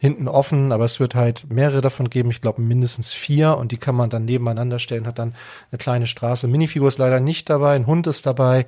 Hinten 0.00 0.28
offen, 0.28 0.70
aber 0.70 0.84
es 0.84 1.00
wird 1.00 1.16
halt 1.16 1.50
mehrere 1.50 1.80
davon 1.80 2.08
geben. 2.08 2.30
Ich 2.30 2.40
glaube 2.40 2.62
mindestens 2.62 3.12
vier 3.12 3.56
und 3.56 3.72
die 3.72 3.78
kann 3.78 3.96
man 3.96 4.10
dann 4.10 4.26
nebeneinander 4.26 4.78
stellen. 4.78 5.08
Hat 5.08 5.18
dann 5.18 5.34
eine 5.70 5.78
kleine 5.78 6.06
Straße. 6.06 6.46
Minifigur 6.46 6.86
ist 6.86 6.98
leider 6.98 7.18
nicht 7.18 7.50
dabei. 7.50 7.74
Ein 7.74 7.86
Hund 7.86 8.06
ist 8.06 8.24
dabei. 8.24 8.66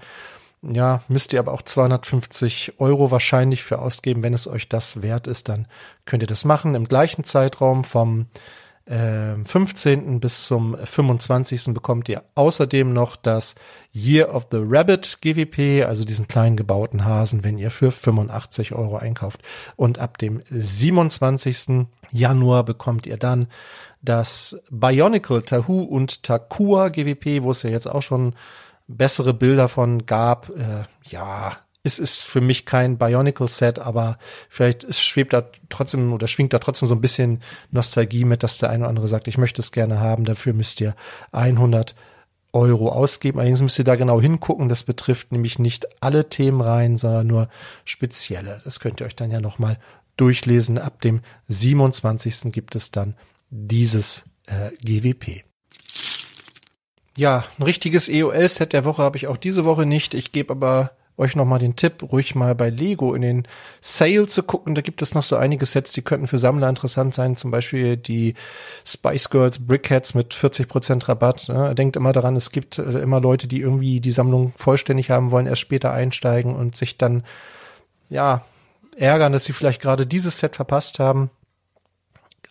Ja, 0.63 1.03
müsst 1.09 1.33
ihr 1.33 1.39
aber 1.39 1.53
auch 1.53 1.63
250 1.63 2.75
Euro 2.79 3.11
wahrscheinlich 3.11 3.63
für 3.63 3.79
ausgeben. 3.79 4.23
Wenn 4.23 4.35
es 4.35 4.47
euch 4.47 4.69
das 4.69 5.01
wert 5.01 5.27
ist, 5.27 5.49
dann 5.49 5.67
könnt 6.05 6.23
ihr 6.23 6.27
das 6.27 6.45
machen. 6.45 6.75
Im 6.75 6.85
gleichen 6.85 7.25
Zeitraum 7.25 7.83
vom 7.83 8.27
äh, 8.85 9.37
15. 9.43 10.21
bis 10.21 10.45
zum 10.45 10.77
25. 10.77 11.73
bekommt 11.73 12.11
ihr 12.11 12.25
außerdem 12.35 12.93
noch 12.93 13.17
das 13.17 13.55
Year 13.95 14.35
of 14.35 14.49
the 14.51 14.59
Rabbit 14.61 15.19
GWP, 15.23 15.87
also 15.87 16.05
diesen 16.05 16.29
kleinen 16.29 16.57
gebauten 16.57 17.07
Hasen, 17.07 17.43
wenn 17.43 17.57
ihr 17.57 17.71
für 17.71 17.91
85 17.91 18.73
Euro 18.73 18.99
einkauft. 18.99 19.41
Und 19.77 19.99
ab 19.99 20.19
dem 20.19 20.43
27. 20.51 21.87
Januar 22.11 22.65
bekommt 22.65 23.07
ihr 23.07 23.17
dann 23.17 23.47
das 24.03 24.61
Bionicle 24.71 25.43
Tahu 25.43 25.83
und 25.83 26.23
Takua 26.23 26.89
GWP, 26.89 27.43
wo 27.45 27.53
es 27.53 27.63
ja 27.63 27.71
jetzt 27.71 27.87
auch 27.87 28.03
schon 28.03 28.35
bessere 28.97 29.35
Bilder 29.35 29.69
von 29.69 30.07
gab. 30.07 30.51
Äh, 30.51 30.85
ja, 31.09 31.57
es 31.83 31.99
ist 31.99 32.23
für 32.23 32.41
mich 32.41 32.67
kein 32.67 32.99
Bionicle 32.99 33.49
Set, 33.49 33.79
aber 33.79 34.19
vielleicht 34.49 34.95
schwebt 34.95 35.33
da 35.33 35.45
trotzdem 35.69 36.13
oder 36.13 36.29
schwingt 36.29 36.53
da 36.53 36.59
trotzdem 36.59 36.89
so 36.89 36.95
ein 36.95 37.01
bisschen 37.01 37.41
Nostalgie 37.71 38.25
mit, 38.25 38.43
dass 38.43 38.59
der 38.59 38.71
eine 38.71 38.85
oder 38.85 38.91
andere 38.91 39.09
sagt, 39.09 39.29
ich 39.29 39.39
möchte 39.39 39.63
es 39.63 39.73
gerne 39.73 40.01
haben. 40.01 40.25
Dafür 40.25 40.53
müsst 40.53 40.81
ihr 40.81 40.95
100 41.33 41.95
Euro 42.53 42.91
ausgeben. 42.91 43.39
Allerdings 43.39 43.63
müsst 43.63 43.79
ihr 43.79 43.85
da 43.85 43.97
genau 43.97 44.21
hingucken. 44.21 44.69
Das 44.69 44.85
betrifft 44.85 45.33
nämlich 45.33 45.59
nicht 45.59 45.87
alle 46.03 46.29
Themen 46.29 46.61
rein, 46.61 46.97
sondern 46.97 47.27
nur 47.27 47.49
spezielle. 47.85 48.61
Das 48.65 48.81
könnt 48.81 49.01
ihr 49.01 49.07
euch 49.07 49.17
dann 49.17 49.31
ja 49.31 49.41
nochmal 49.41 49.79
durchlesen. 50.17 50.77
Ab 50.77 51.01
dem 51.01 51.23
27. 51.49 52.53
gibt 52.53 52.75
es 52.75 52.91
dann 52.91 53.15
dieses 53.49 54.25
äh, 54.47 54.71
GWP. 54.85 55.45
Ja, 57.17 57.45
ein 57.59 57.63
richtiges 57.65 58.09
EOL-Set 58.09 58.73
der 58.73 58.85
Woche 58.85 59.03
habe 59.03 59.17
ich 59.17 59.27
auch 59.27 59.37
diese 59.37 59.65
Woche 59.65 59.85
nicht. 59.85 60.15
Ich 60.15 60.33
gebe 60.33 60.53
aber 60.53 60.93
euch 61.21 61.37
nochmal 61.37 61.59
den 61.59 61.77
Tipp, 61.77 62.03
ruhig 62.11 62.35
mal 62.35 62.55
bei 62.55 62.71
Lego 62.71 63.15
in 63.15 63.21
den 63.21 63.49
Sale 63.83 64.27
zu 64.27 64.43
gucken. 64.43 64.75
Da 64.75 64.81
gibt 64.81 65.03
es 65.03 65.15
noch 65.15 65.23
so 65.23 65.37
einige 65.37 65.67
Sets, 65.67 65.93
die 65.93 66.01
könnten 66.01 66.27
für 66.27 66.39
Sammler 66.39 66.69
interessant 66.69 67.13
sein. 67.13 67.37
Zum 67.37 67.51
Beispiel 67.51 67.99
die 67.99 68.35
Spice 68.87 69.29
Girls 69.29 69.67
Brickheads 69.67 70.15
mit 70.15 70.33
40% 70.35 71.09
Rabatt. 71.09 71.49
Ne? 71.49 71.75
Denkt 71.75 71.97
immer 71.97 72.13
daran, 72.13 72.37
es 72.37 72.53
gibt 72.53 72.79
äh, 72.79 73.01
immer 73.01 73.21
Leute, 73.21 73.49
die 73.49 73.61
irgendwie 73.61 74.01
die 74.01 74.13
Sammlung 74.13 74.55
vollständig 74.57 75.11
haben 75.11 75.31
wollen, 75.31 75.47
erst 75.47 75.61
später 75.61 75.93
einsteigen 75.93 76.57
und 76.57 76.75
sich 76.75 76.97
dann, 76.97 77.23
ja, 78.09 78.43
ärgern, 78.97 79.33
dass 79.33 79.45
sie 79.45 79.53
vielleicht 79.53 79.83
gerade 79.83 80.07
dieses 80.07 80.39
Set 80.39 80.57
verpasst 80.57 80.99
haben 80.99 81.31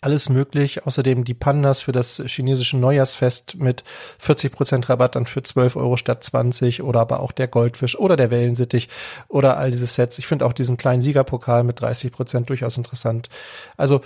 alles 0.01 0.29
möglich. 0.29 0.85
Außerdem 0.85 1.23
die 1.23 1.33
Pandas 1.33 1.81
für 1.81 1.91
das 1.91 2.21
chinesische 2.25 2.77
Neujahrsfest 2.77 3.55
mit 3.55 3.83
40 4.19 4.51
Prozent 4.51 4.89
Rabatt 4.89 5.15
dann 5.15 5.25
für 5.25 5.43
12 5.43 5.75
Euro 5.75 5.97
statt 5.97 6.23
20 6.23 6.81
oder 6.83 7.01
aber 7.01 7.19
auch 7.19 7.31
der 7.31 7.47
Goldfisch 7.47 7.97
oder 7.97 8.17
der 8.17 8.31
Wellensittich 8.31 8.89
oder 9.27 9.57
all 9.57 9.71
diese 9.71 9.87
Sets. 9.87 10.19
Ich 10.19 10.27
finde 10.27 10.45
auch 10.45 10.53
diesen 10.53 10.77
kleinen 10.77 11.01
Siegerpokal 11.01 11.63
mit 11.63 11.81
30 11.81 12.11
Prozent 12.11 12.49
durchaus 12.49 12.77
interessant. 12.77 13.29
Also 13.77 14.01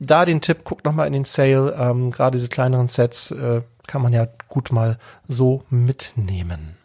da 0.00 0.24
den 0.24 0.40
Tipp, 0.40 0.64
guckt 0.64 0.84
noch 0.84 0.92
mal 0.92 1.06
in 1.06 1.12
den 1.12 1.24
Sale. 1.24 1.74
Ähm, 1.78 2.10
Gerade 2.10 2.36
diese 2.36 2.48
kleineren 2.48 2.88
Sets 2.88 3.30
äh, 3.30 3.62
kann 3.86 4.02
man 4.02 4.12
ja 4.12 4.28
gut 4.48 4.70
mal 4.70 4.98
so 5.26 5.64
mitnehmen. 5.70 6.76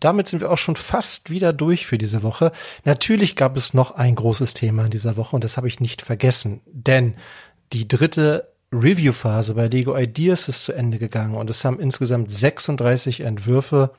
Damit 0.00 0.28
sind 0.28 0.40
wir 0.40 0.50
auch 0.50 0.58
schon 0.58 0.76
fast 0.76 1.30
wieder 1.30 1.52
durch 1.52 1.86
für 1.86 1.98
diese 1.98 2.22
Woche. 2.22 2.52
Natürlich 2.84 3.36
gab 3.36 3.56
es 3.56 3.74
noch 3.74 3.92
ein 3.92 4.14
großes 4.14 4.54
Thema 4.54 4.86
in 4.86 4.90
dieser 4.90 5.16
Woche 5.16 5.36
und 5.36 5.44
das 5.44 5.56
habe 5.56 5.68
ich 5.68 5.80
nicht 5.80 6.02
vergessen, 6.02 6.60
denn 6.66 7.14
die 7.72 7.86
dritte 7.86 8.48
Review-Phase 8.72 9.54
bei 9.54 9.68
Lego 9.68 9.96
Ideas 9.96 10.48
ist 10.48 10.62
zu 10.62 10.72
Ende 10.72 10.98
gegangen 10.98 11.34
und 11.34 11.50
es 11.50 11.64
haben 11.64 11.80
insgesamt 11.80 12.32
36 12.32 13.20
Entwürfe 13.20 13.90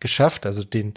geschafft, 0.00 0.46
also 0.46 0.64
den 0.64 0.94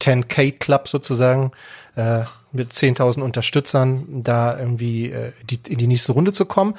10K 0.00 0.58
Club 0.58 0.88
sozusagen 0.88 1.52
äh, 1.96 2.24
mit 2.52 2.72
10.000 2.72 3.20
Unterstützern 3.20 4.22
da 4.22 4.58
irgendwie 4.58 5.10
äh, 5.10 5.32
die, 5.44 5.60
in 5.68 5.78
die 5.78 5.86
nächste 5.86 6.12
Runde 6.12 6.32
zu 6.32 6.46
kommen. 6.46 6.74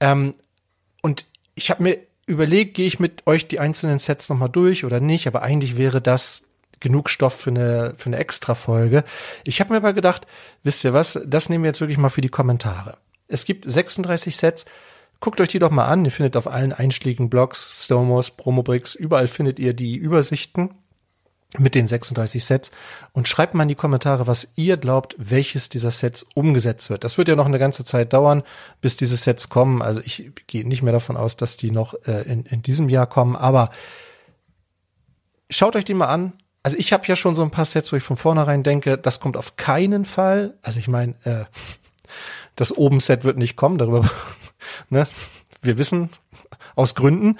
Ähm, 0.00 0.34
und 1.02 1.26
ich 1.54 1.70
habe 1.70 1.82
mir 1.82 1.98
überlegt, 2.26 2.74
gehe 2.74 2.86
ich 2.86 3.00
mit 3.00 3.26
euch 3.26 3.48
die 3.48 3.60
einzelnen 3.60 3.98
Sets 3.98 4.28
nochmal 4.28 4.48
durch 4.48 4.84
oder 4.84 5.00
nicht, 5.00 5.26
aber 5.26 5.42
eigentlich 5.42 5.76
wäre 5.76 6.02
das 6.02 6.42
genug 6.80 7.08
Stoff 7.08 7.34
für 7.34 7.50
eine, 7.50 7.94
für 7.96 8.06
eine 8.06 8.18
Extra-Folge. 8.18 9.04
Ich 9.44 9.60
habe 9.60 9.72
mir 9.72 9.78
aber 9.78 9.92
gedacht, 9.92 10.26
wisst 10.62 10.84
ihr 10.84 10.92
was, 10.92 11.20
das 11.24 11.48
nehmen 11.48 11.64
wir 11.64 11.68
jetzt 11.68 11.80
wirklich 11.80 11.98
mal 11.98 12.10
für 12.10 12.20
die 12.20 12.28
Kommentare. 12.28 12.98
Es 13.28 13.44
gibt 13.44 13.70
36 13.70 14.36
Sets, 14.36 14.66
guckt 15.20 15.40
euch 15.40 15.48
die 15.48 15.58
doch 15.58 15.70
mal 15.70 15.86
an, 15.86 16.04
ihr 16.04 16.10
findet 16.10 16.36
auf 16.36 16.48
allen 16.48 16.72
einschlägigen 16.72 17.30
Blogs, 17.30 17.72
Stomos, 17.76 18.32
Promobricks, 18.32 18.94
überall 18.94 19.28
findet 19.28 19.58
ihr 19.58 19.72
die 19.72 19.96
Übersichten 19.96 20.70
mit 21.58 21.74
den 21.74 21.86
36 21.86 22.44
Sets 22.44 22.70
und 23.12 23.28
schreibt 23.28 23.54
mal 23.54 23.62
in 23.62 23.68
die 23.68 23.74
Kommentare, 23.74 24.26
was 24.26 24.48
ihr 24.56 24.76
glaubt, 24.76 25.14
welches 25.18 25.68
dieser 25.68 25.90
Sets 25.90 26.26
umgesetzt 26.34 26.90
wird. 26.90 27.04
Das 27.04 27.18
wird 27.18 27.28
ja 27.28 27.36
noch 27.36 27.46
eine 27.46 27.58
ganze 27.58 27.84
Zeit 27.84 28.12
dauern, 28.12 28.42
bis 28.80 28.96
diese 28.96 29.16
Sets 29.16 29.48
kommen. 29.48 29.82
Also 29.82 30.00
ich 30.00 30.30
gehe 30.46 30.66
nicht 30.66 30.82
mehr 30.82 30.92
davon 30.92 31.16
aus, 31.16 31.36
dass 31.36 31.56
die 31.56 31.70
noch 31.70 31.94
äh, 32.06 32.22
in, 32.22 32.44
in 32.44 32.62
diesem 32.62 32.88
Jahr 32.88 33.06
kommen, 33.06 33.36
aber 33.36 33.70
schaut 35.50 35.76
euch 35.76 35.84
die 35.84 35.94
mal 35.94 36.06
an. 36.06 36.32
Also 36.62 36.76
ich 36.78 36.92
habe 36.92 37.06
ja 37.06 37.14
schon 37.14 37.34
so 37.34 37.42
ein 37.42 37.50
paar 37.50 37.64
Sets, 37.64 37.92
wo 37.92 37.96
ich 37.96 38.02
von 38.02 38.16
vornherein 38.16 38.62
denke, 38.62 38.98
das 38.98 39.20
kommt 39.20 39.36
auf 39.36 39.56
keinen 39.56 40.04
Fall. 40.04 40.54
Also 40.62 40.80
ich 40.80 40.88
meine, 40.88 41.14
äh, 41.24 41.44
das 42.56 42.76
Oben-Set 42.76 43.24
wird 43.24 43.36
nicht 43.36 43.56
kommen, 43.56 43.78
darüber, 43.78 44.08
ne, 44.90 45.06
wir 45.62 45.78
wissen 45.78 46.10
aus 46.74 46.94
Gründen. 46.94 47.38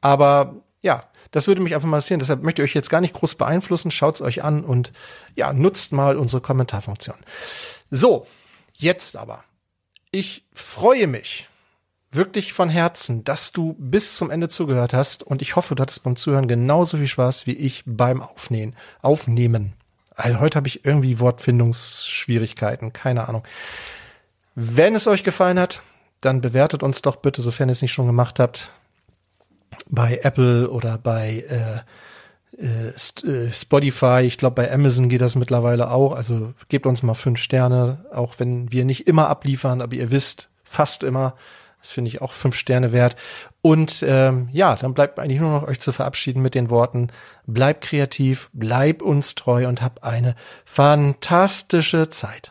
Aber 0.00 0.62
ja, 0.82 1.04
das 1.30 1.46
würde 1.46 1.60
mich 1.60 1.74
einfach 1.74 1.88
mal 1.88 1.96
interessieren. 1.98 2.20
Deshalb 2.20 2.42
möchte 2.42 2.62
ich 2.62 2.70
euch 2.70 2.74
jetzt 2.74 2.90
gar 2.90 3.00
nicht 3.00 3.14
groß 3.14 3.34
beeinflussen. 3.34 3.90
Schaut 3.90 4.16
es 4.16 4.22
euch 4.22 4.42
an 4.42 4.64
und 4.64 4.92
ja, 5.34 5.52
nutzt 5.52 5.92
mal 5.92 6.16
unsere 6.16 6.40
Kommentarfunktion. 6.40 7.16
So, 7.90 8.26
jetzt 8.74 9.16
aber. 9.16 9.44
Ich 10.10 10.46
freue 10.52 11.06
mich 11.06 11.46
wirklich 12.10 12.52
von 12.52 12.70
Herzen, 12.70 13.24
dass 13.24 13.52
du 13.52 13.76
bis 13.78 14.16
zum 14.16 14.30
Ende 14.30 14.48
zugehört 14.48 14.94
hast 14.94 15.22
und 15.22 15.42
ich 15.42 15.56
hoffe, 15.56 15.74
du 15.74 15.82
hattest 15.82 16.04
beim 16.04 16.16
Zuhören 16.16 16.48
genauso 16.48 16.96
viel 16.96 17.06
Spaß 17.06 17.46
wie 17.46 17.52
ich 17.52 17.82
beim 17.84 18.22
Aufnehmen. 18.22 18.74
Aufnehmen. 19.02 19.74
Also 20.14 20.40
heute 20.40 20.56
habe 20.56 20.68
ich 20.68 20.84
irgendwie 20.84 21.20
Wortfindungsschwierigkeiten, 21.20 22.92
keine 22.92 23.28
Ahnung. 23.28 23.44
Wenn 24.54 24.94
es 24.94 25.06
euch 25.06 25.22
gefallen 25.22 25.60
hat, 25.60 25.82
dann 26.20 26.40
bewertet 26.40 26.82
uns 26.82 27.02
doch 27.02 27.16
bitte, 27.16 27.42
sofern 27.42 27.68
ihr 27.68 27.72
es 27.72 27.82
nicht 27.82 27.92
schon 27.92 28.06
gemacht 28.06 28.40
habt, 28.40 28.72
bei 29.88 30.20
Apple 30.22 30.70
oder 30.70 30.98
bei 30.98 31.44
äh, 31.48 31.80
äh, 32.58 32.88
äh, 32.88 33.52
Spotify, 33.52 34.22
ich 34.22 34.36
glaube 34.36 34.56
bei 34.56 34.72
Amazon 34.72 35.08
geht 35.08 35.20
das 35.20 35.36
mittlerweile 35.36 35.90
auch. 35.90 36.12
Also 36.12 36.54
gebt 36.68 36.86
uns 36.86 37.02
mal 37.02 37.14
fünf 37.14 37.38
Sterne, 37.38 38.04
auch 38.12 38.34
wenn 38.38 38.72
wir 38.72 38.84
nicht 38.84 39.06
immer 39.06 39.28
abliefern, 39.28 39.80
aber 39.80 39.94
ihr 39.94 40.10
wisst, 40.10 40.50
fast 40.64 41.02
immer. 41.04 41.34
Das 41.80 41.90
finde 41.92 42.08
ich 42.08 42.20
auch 42.20 42.32
fünf 42.32 42.56
Sterne 42.56 42.92
wert. 42.92 43.14
Und 43.62 44.04
ähm, 44.06 44.48
ja, 44.50 44.74
dann 44.74 44.94
bleibt 44.94 45.20
eigentlich 45.20 45.40
nur 45.40 45.52
noch 45.52 45.68
euch 45.68 45.78
zu 45.78 45.92
verabschieden 45.92 46.42
mit 46.42 46.56
den 46.56 46.70
Worten, 46.70 47.08
bleibt 47.46 47.84
kreativ, 47.84 48.50
bleibt 48.52 49.02
uns 49.02 49.36
treu 49.36 49.68
und 49.68 49.80
habt 49.80 50.02
eine 50.02 50.34
fantastische 50.64 52.10
Zeit. 52.10 52.50